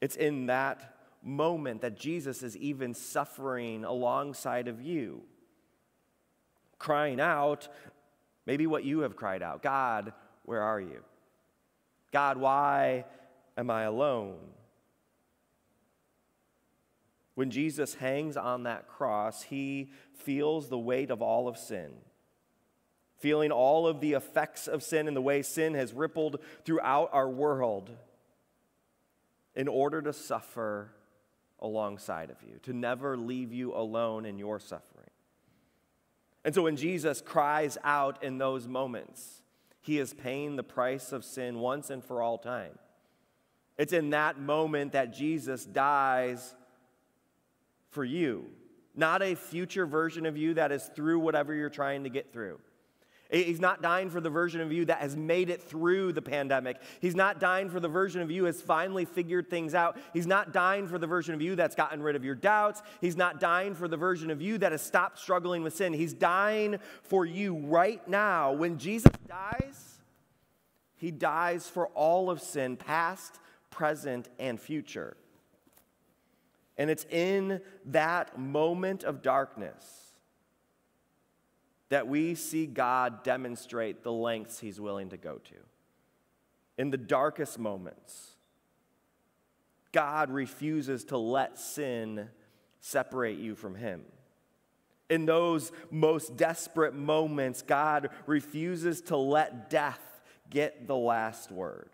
It's 0.00 0.16
in 0.16 0.46
that 0.46 0.96
moment 1.22 1.80
that 1.82 1.98
Jesus 1.98 2.42
is 2.42 2.56
even 2.56 2.94
suffering 2.94 3.84
alongside 3.84 4.68
of 4.68 4.80
you, 4.80 5.22
crying 6.78 7.20
out, 7.20 7.68
maybe 8.46 8.66
what 8.66 8.84
you 8.84 9.00
have 9.00 9.16
cried 9.16 9.42
out 9.42 9.62
God, 9.62 10.12
where 10.44 10.62
are 10.62 10.80
you? 10.80 11.02
God, 12.12 12.36
why 12.36 13.04
am 13.56 13.70
I 13.70 13.82
alone? 13.82 14.36
When 17.34 17.50
Jesus 17.50 17.94
hangs 17.94 18.36
on 18.36 18.62
that 18.62 18.86
cross, 18.86 19.42
he 19.42 19.90
feels 20.12 20.68
the 20.68 20.78
weight 20.78 21.10
of 21.10 21.20
all 21.20 21.48
of 21.48 21.58
sin, 21.58 21.90
feeling 23.18 23.50
all 23.50 23.88
of 23.88 24.00
the 24.00 24.12
effects 24.12 24.68
of 24.68 24.82
sin 24.82 25.08
and 25.08 25.16
the 25.16 25.20
way 25.20 25.42
sin 25.42 25.74
has 25.74 25.92
rippled 25.92 26.38
throughout 26.64 27.10
our 27.12 27.28
world 27.28 27.90
in 29.56 29.66
order 29.66 30.00
to 30.02 30.12
suffer 30.12 30.92
alongside 31.58 32.30
of 32.30 32.36
you, 32.42 32.58
to 32.62 32.72
never 32.72 33.16
leave 33.16 33.52
you 33.52 33.74
alone 33.74 34.26
in 34.26 34.38
your 34.38 34.60
suffering. 34.60 34.93
And 36.44 36.54
so 36.54 36.62
when 36.62 36.76
Jesus 36.76 37.20
cries 37.22 37.78
out 37.82 38.22
in 38.22 38.38
those 38.38 38.68
moments, 38.68 39.42
he 39.80 39.98
is 39.98 40.12
paying 40.12 40.56
the 40.56 40.62
price 40.62 41.12
of 41.12 41.24
sin 41.24 41.58
once 41.58 41.90
and 41.90 42.04
for 42.04 42.22
all 42.22 42.38
time. 42.38 42.78
It's 43.76 43.92
in 43.92 44.10
that 44.10 44.38
moment 44.38 44.92
that 44.92 45.12
Jesus 45.12 45.64
dies 45.64 46.54
for 47.90 48.04
you, 48.04 48.46
not 48.94 49.22
a 49.22 49.34
future 49.34 49.86
version 49.86 50.26
of 50.26 50.36
you 50.36 50.54
that 50.54 50.72
is 50.72 50.84
through 50.94 51.18
whatever 51.18 51.54
you're 51.54 51.70
trying 51.70 52.04
to 52.04 52.10
get 52.10 52.32
through. 52.32 52.60
He's 53.30 53.60
not 53.60 53.82
dying 53.82 54.10
for 54.10 54.20
the 54.20 54.30
version 54.30 54.60
of 54.60 54.70
you 54.70 54.84
that 54.84 54.98
has 54.98 55.16
made 55.16 55.48
it 55.48 55.62
through 55.62 56.12
the 56.12 56.22
pandemic. 56.22 56.76
He's 57.00 57.14
not 57.14 57.40
dying 57.40 57.70
for 57.70 57.80
the 57.80 57.88
version 57.88 58.20
of 58.20 58.30
you 58.30 58.44
has 58.44 58.60
finally 58.60 59.06
figured 59.06 59.48
things 59.48 59.74
out. 59.74 59.96
He's 60.12 60.26
not 60.26 60.52
dying 60.52 60.86
for 60.86 60.98
the 60.98 61.06
version 61.06 61.34
of 61.34 61.40
you 61.40 61.56
that's 61.56 61.74
gotten 61.74 62.02
rid 62.02 62.16
of 62.16 62.24
your 62.24 62.34
doubts. 62.34 62.82
He's 63.00 63.16
not 63.16 63.40
dying 63.40 63.74
for 63.74 63.88
the 63.88 63.96
version 63.96 64.30
of 64.30 64.42
you 64.42 64.58
that 64.58 64.72
has 64.72 64.82
stopped 64.82 65.18
struggling 65.18 65.62
with 65.62 65.74
sin. 65.74 65.94
He's 65.94 66.12
dying 66.12 66.78
for 67.02 67.24
you 67.24 67.56
right 67.56 68.06
now. 68.06 68.52
When 68.52 68.78
Jesus 68.78 69.12
dies, 69.26 69.98
he 70.96 71.10
dies 71.10 71.66
for 71.66 71.88
all 71.88 72.30
of 72.30 72.40
sin, 72.40 72.76
past, 72.76 73.40
present, 73.70 74.28
and 74.38 74.60
future. 74.60 75.16
And 76.76 76.90
it's 76.90 77.06
in 77.10 77.62
that 77.86 78.38
moment 78.38 79.02
of 79.02 79.22
darkness 79.22 80.03
that 81.94 82.08
we 82.08 82.34
see 82.34 82.66
God 82.66 83.22
demonstrate 83.22 84.02
the 84.02 84.10
lengths 84.10 84.58
he's 84.58 84.80
willing 84.80 85.10
to 85.10 85.16
go 85.16 85.36
to. 85.36 85.54
In 86.76 86.90
the 86.90 86.96
darkest 86.96 87.56
moments, 87.56 88.32
God 89.92 90.28
refuses 90.28 91.04
to 91.04 91.18
let 91.18 91.56
sin 91.56 92.30
separate 92.80 93.38
you 93.38 93.54
from 93.54 93.76
him. 93.76 94.02
In 95.08 95.24
those 95.24 95.70
most 95.88 96.36
desperate 96.36 96.96
moments, 96.96 97.62
God 97.62 98.08
refuses 98.26 99.00
to 99.02 99.16
let 99.16 99.70
death 99.70 100.02
get 100.50 100.88
the 100.88 100.96
last 100.96 101.52
word. 101.52 101.90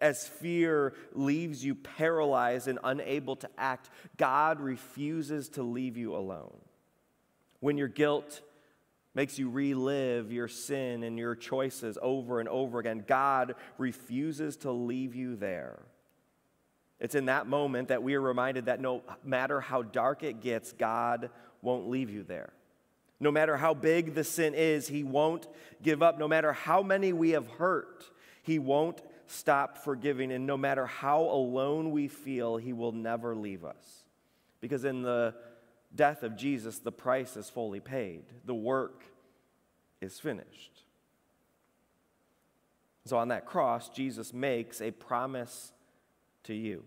As 0.00 0.26
fear 0.26 0.92
leaves 1.12 1.64
you 1.64 1.76
paralyzed 1.76 2.66
and 2.66 2.80
unable 2.82 3.36
to 3.36 3.48
act, 3.56 3.90
God 4.16 4.58
refuses 4.58 5.50
to 5.50 5.62
leave 5.62 5.96
you 5.96 6.16
alone. 6.16 6.58
When 7.60 7.78
your 7.78 7.86
guilt 7.86 8.40
makes 9.14 9.38
you 9.38 9.48
relive 9.48 10.32
your 10.32 10.48
sin 10.48 11.02
and 11.04 11.18
your 11.18 11.34
choices 11.34 11.96
over 12.02 12.40
and 12.40 12.48
over 12.48 12.80
again. 12.80 13.04
God 13.06 13.54
refuses 13.78 14.56
to 14.58 14.72
leave 14.72 15.14
you 15.14 15.36
there. 15.36 15.80
It's 17.00 17.14
in 17.14 17.26
that 17.26 17.46
moment 17.46 17.88
that 17.88 18.02
we 18.02 18.14
are 18.14 18.20
reminded 18.20 18.66
that 18.66 18.80
no 18.80 19.02
matter 19.22 19.60
how 19.60 19.82
dark 19.82 20.22
it 20.22 20.40
gets, 20.40 20.72
God 20.72 21.30
won't 21.62 21.88
leave 21.88 22.10
you 22.10 22.22
there. 22.22 22.52
No 23.20 23.30
matter 23.30 23.56
how 23.56 23.74
big 23.74 24.14
the 24.14 24.24
sin 24.24 24.54
is, 24.54 24.88
He 24.88 25.04
won't 25.04 25.46
give 25.82 26.02
up. 26.02 26.18
No 26.18 26.28
matter 26.28 26.52
how 26.52 26.82
many 26.82 27.12
we 27.12 27.30
have 27.30 27.46
hurt, 27.46 28.10
He 28.42 28.58
won't 28.58 29.00
stop 29.26 29.78
forgiving. 29.78 30.32
And 30.32 30.46
no 30.46 30.56
matter 30.56 30.86
how 30.86 31.22
alone 31.22 31.90
we 31.90 32.08
feel, 32.08 32.56
He 32.56 32.72
will 32.72 32.92
never 32.92 33.36
leave 33.36 33.64
us. 33.64 34.04
Because 34.60 34.84
in 34.84 35.02
the 35.02 35.34
death 35.94 36.22
of 36.22 36.36
Jesus, 36.36 36.78
the 36.78 36.92
price 36.92 37.36
is 37.36 37.48
fully 37.48 37.80
paid, 37.80 38.24
the 38.44 38.54
work 38.54 39.04
is 40.00 40.18
finished. 40.18 40.82
So 43.06 43.18
on 43.18 43.28
that 43.28 43.44
cross, 43.44 43.88
Jesus 43.90 44.32
makes 44.32 44.80
a 44.80 44.90
promise 44.90 45.72
to 46.44 46.54
you. 46.54 46.84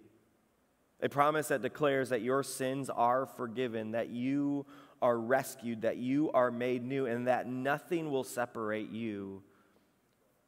A 1.00 1.10
promise 1.10 1.50
that 1.50 1.62
declares 1.62 2.10
that 2.10 2.22
your 2.22 2.42
sins 2.42 2.90
are 2.90 3.28
forgiven, 3.28 3.92
that 3.92 4.10
you 4.10 4.66
are 5.00 5.18
rescued, 5.18 5.84
that 5.84 5.98
you 5.98 6.32
are 6.32 6.50
made 6.50 6.84
new, 6.84 7.06
and 7.06 7.28
that 7.28 7.48
nothing 7.48 8.10
will 8.10 8.24
separate 8.24 8.90
you 8.90 9.44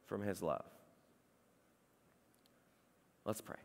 from 0.08 0.24
his 0.24 0.41
love. 0.41 0.65
Let's 3.26 3.41
pray. 3.41 3.58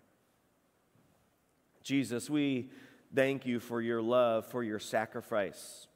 Jesus, 1.82 2.28
we 2.28 2.68
thank 3.14 3.46
you 3.46 3.60
for 3.60 3.80
your 3.80 4.02
love, 4.02 4.46
for 4.46 4.62
your 4.62 4.78
sacrifice, 4.78 5.86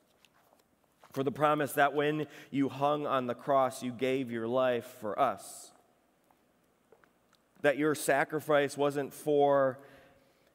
for 1.13 1.23
the 1.23 1.33
promise 1.33 1.73
that 1.73 1.95
when 1.95 2.27
you 2.51 2.69
hung 2.69 3.07
on 3.07 3.27
the 3.27 3.35
cross, 3.35 3.83
you 3.83 3.93
gave 3.93 4.31
your 4.31 4.47
life 4.47 4.87
for 5.01 5.19
us. 5.19 5.73
That 7.63 7.77
your 7.77 7.95
sacrifice 7.95 8.77
wasn't 8.77 9.13
for 9.13 9.81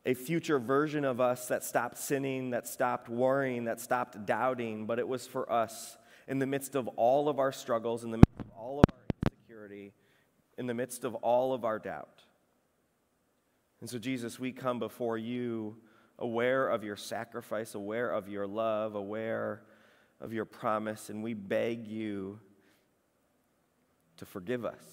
a 0.05 0.13
future 0.13 0.59
version 0.59 1.05
of 1.05 1.19
us 1.19 1.47
that 1.47 1.63
stopped 1.63 1.97
sinning, 1.97 2.51
that 2.51 2.67
stopped 2.67 3.09
worrying, 3.09 3.65
that 3.65 3.79
stopped 3.79 4.25
doubting, 4.25 4.85
but 4.85 4.99
it 4.99 5.07
was 5.07 5.27
for 5.27 5.51
us 5.51 5.97
in 6.27 6.39
the 6.39 6.45
midst 6.45 6.75
of 6.75 6.87
all 6.89 7.29
of 7.29 7.39
our 7.39 7.51
struggles, 7.51 8.03
in 8.03 8.11
the 8.11 8.17
midst 8.17 8.39
of 8.39 8.45
all 8.57 8.79
of 8.79 8.85
our 8.93 9.31
insecurity, 9.31 9.93
in 10.57 10.67
the 10.67 10.73
midst 10.73 11.03
of 11.03 11.15
all 11.15 11.53
of 11.53 11.65
our 11.65 11.79
doubt. 11.79 12.23
And 13.81 13.89
so, 13.89 13.97
Jesus, 13.97 14.39
we 14.39 14.51
come 14.53 14.79
before 14.79 15.17
you 15.17 15.75
aware 16.19 16.67
of 16.67 16.83
your 16.83 16.95
sacrifice, 16.95 17.75
aware 17.75 18.09
of 18.09 18.29
your 18.29 18.47
love, 18.47 18.95
aware 18.95 19.63
of 20.21 20.33
your 20.33 20.45
promise, 20.45 21.09
and 21.09 21.23
we 21.23 21.33
beg 21.33 21.87
you 21.87 22.39
to 24.17 24.25
forgive 24.25 24.65
us. 24.65 24.83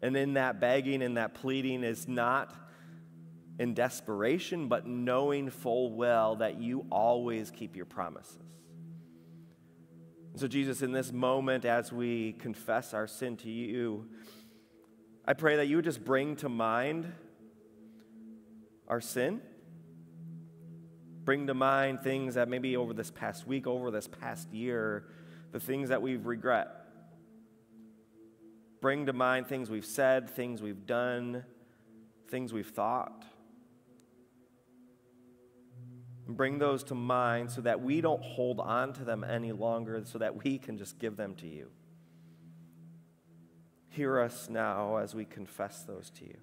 And 0.00 0.16
in 0.16 0.34
that 0.34 0.60
begging 0.60 1.02
and 1.02 1.16
that 1.16 1.34
pleading 1.34 1.84
is 1.84 2.08
not 2.08 2.52
in 3.58 3.74
desperation, 3.74 4.66
but 4.66 4.86
knowing 4.86 5.50
full 5.50 5.92
well 5.92 6.36
that 6.36 6.60
you 6.60 6.86
always 6.90 7.50
keep 7.50 7.76
your 7.76 7.84
promises. 7.84 8.38
so, 10.34 10.48
Jesus, 10.48 10.82
in 10.82 10.92
this 10.92 11.12
moment, 11.12 11.64
as 11.64 11.92
we 11.92 12.32
confess 12.32 12.94
our 12.94 13.06
sin 13.06 13.36
to 13.38 13.50
you, 13.50 14.08
I 15.24 15.34
pray 15.34 15.56
that 15.56 15.66
you 15.66 15.76
would 15.76 15.84
just 15.84 16.04
bring 16.04 16.34
to 16.36 16.48
mind 16.48 17.12
our 18.88 19.00
sin. 19.00 19.40
Bring 21.24 21.46
to 21.46 21.54
mind 21.54 22.00
things 22.00 22.34
that 22.34 22.48
maybe 22.48 22.76
over 22.76 22.92
this 22.92 23.10
past 23.10 23.46
week, 23.46 23.66
over 23.66 23.90
this 23.90 24.08
past 24.08 24.52
year, 24.52 25.04
the 25.52 25.60
things 25.60 25.88
that 25.90 26.02
we've 26.02 26.26
regret. 26.26 26.68
Bring 28.80 29.06
to 29.06 29.12
mind 29.12 29.46
things 29.46 29.70
we've 29.70 29.86
said, 29.86 30.28
things 30.28 30.60
we've 30.60 30.86
done, 30.86 31.44
things 32.28 32.52
we've 32.52 32.68
thought. 32.68 33.24
Bring 36.26 36.58
those 36.58 36.82
to 36.84 36.94
mind 36.94 37.50
so 37.50 37.60
that 37.60 37.80
we 37.80 38.00
don't 38.00 38.22
hold 38.22 38.58
on 38.58 38.92
to 38.94 39.04
them 39.04 39.22
any 39.22 39.52
longer, 39.52 40.02
so 40.04 40.18
that 40.18 40.42
we 40.42 40.58
can 40.58 40.78
just 40.78 40.98
give 40.98 41.16
them 41.16 41.34
to 41.36 41.46
you. 41.46 41.68
Hear 43.90 44.20
us 44.20 44.48
now 44.48 44.96
as 44.96 45.14
we 45.14 45.24
confess 45.24 45.82
those 45.82 46.10
to 46.10 46.24
you. 46.24 46.38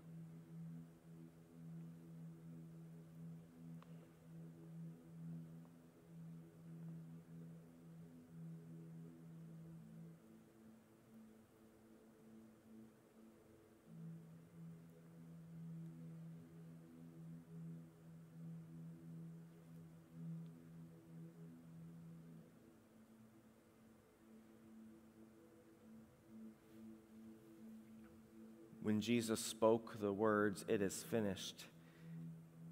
When 28.89 29.01
Jesus 29.01 29.39
spoke 29.39 30.01
the 30.01 30.11
words, 30.11 30.65
It 30.67 30.81
is 30.81 31.03
finished, 31.11 31.65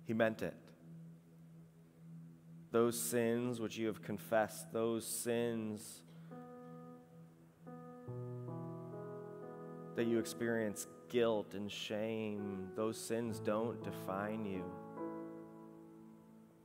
he 0.05 0.15
meant 0.15 0.41
it. 0.41 0.55
Those 2.71 2.99
sins 2.99 3.61
which 3.61 3.77
you 3.77 3.85
have 3.85 4.01
confessed, 4.01 4.73
those 4.73 5.05
sins 5.05 6.01
that 9.95 10.07
you 10.07 10.17
experience 10.17 10.87
guilt 11.07 11.53
and 11.53 11.71
shame, 11.71 12.69
those 12.75 12.99
sins 12.99 13.39
don't 13.39 13.83
define 13.83 14.43
you. 14.43 14.63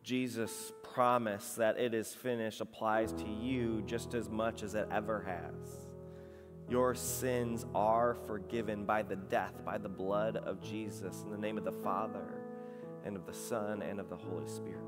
Jesus' 0.02 0.72
promise 0.82 1.56
that 1.56 1.78
it 1.78 1.92
is 1.92 2.14
finished 2.14 2.62
applies 2.62 3.12
to 3.12 3.28
you 3.28 3.82
just 3.84 4.14
as 4.14 4.30
much 4.30 4.62
as 4.62 4.74
it 4.74 4.88
ever 4.90 5.20
has. 5.20 5.91
Your 6.72 6.94
sins 6.94 7.66
are 7.74 8.16
forgiven 8.26 8.87
by 8.87 9.02
the 9.02 9.16
death, 9.16 9.52
by 9.62 9.76
the 9.76 9.90
blood 9.90 10.38
of 10.38 10.58
Jesus, 10.62 11.20
in 11.22 11.30
the 11.30 11.37
name 11.37 11.58
of 11.58 11.64
the 11.64 11.72
Father, 11.85 12.24
and 13.04 13.14
of 13.14 13.26
the 13.26 13.35
Son, 13.35 13.82
and 13.82 14.00
of 14.00 14.08
the 14.08 14.16
Holy 14.16 14.48
Spirit. 14.48 14.80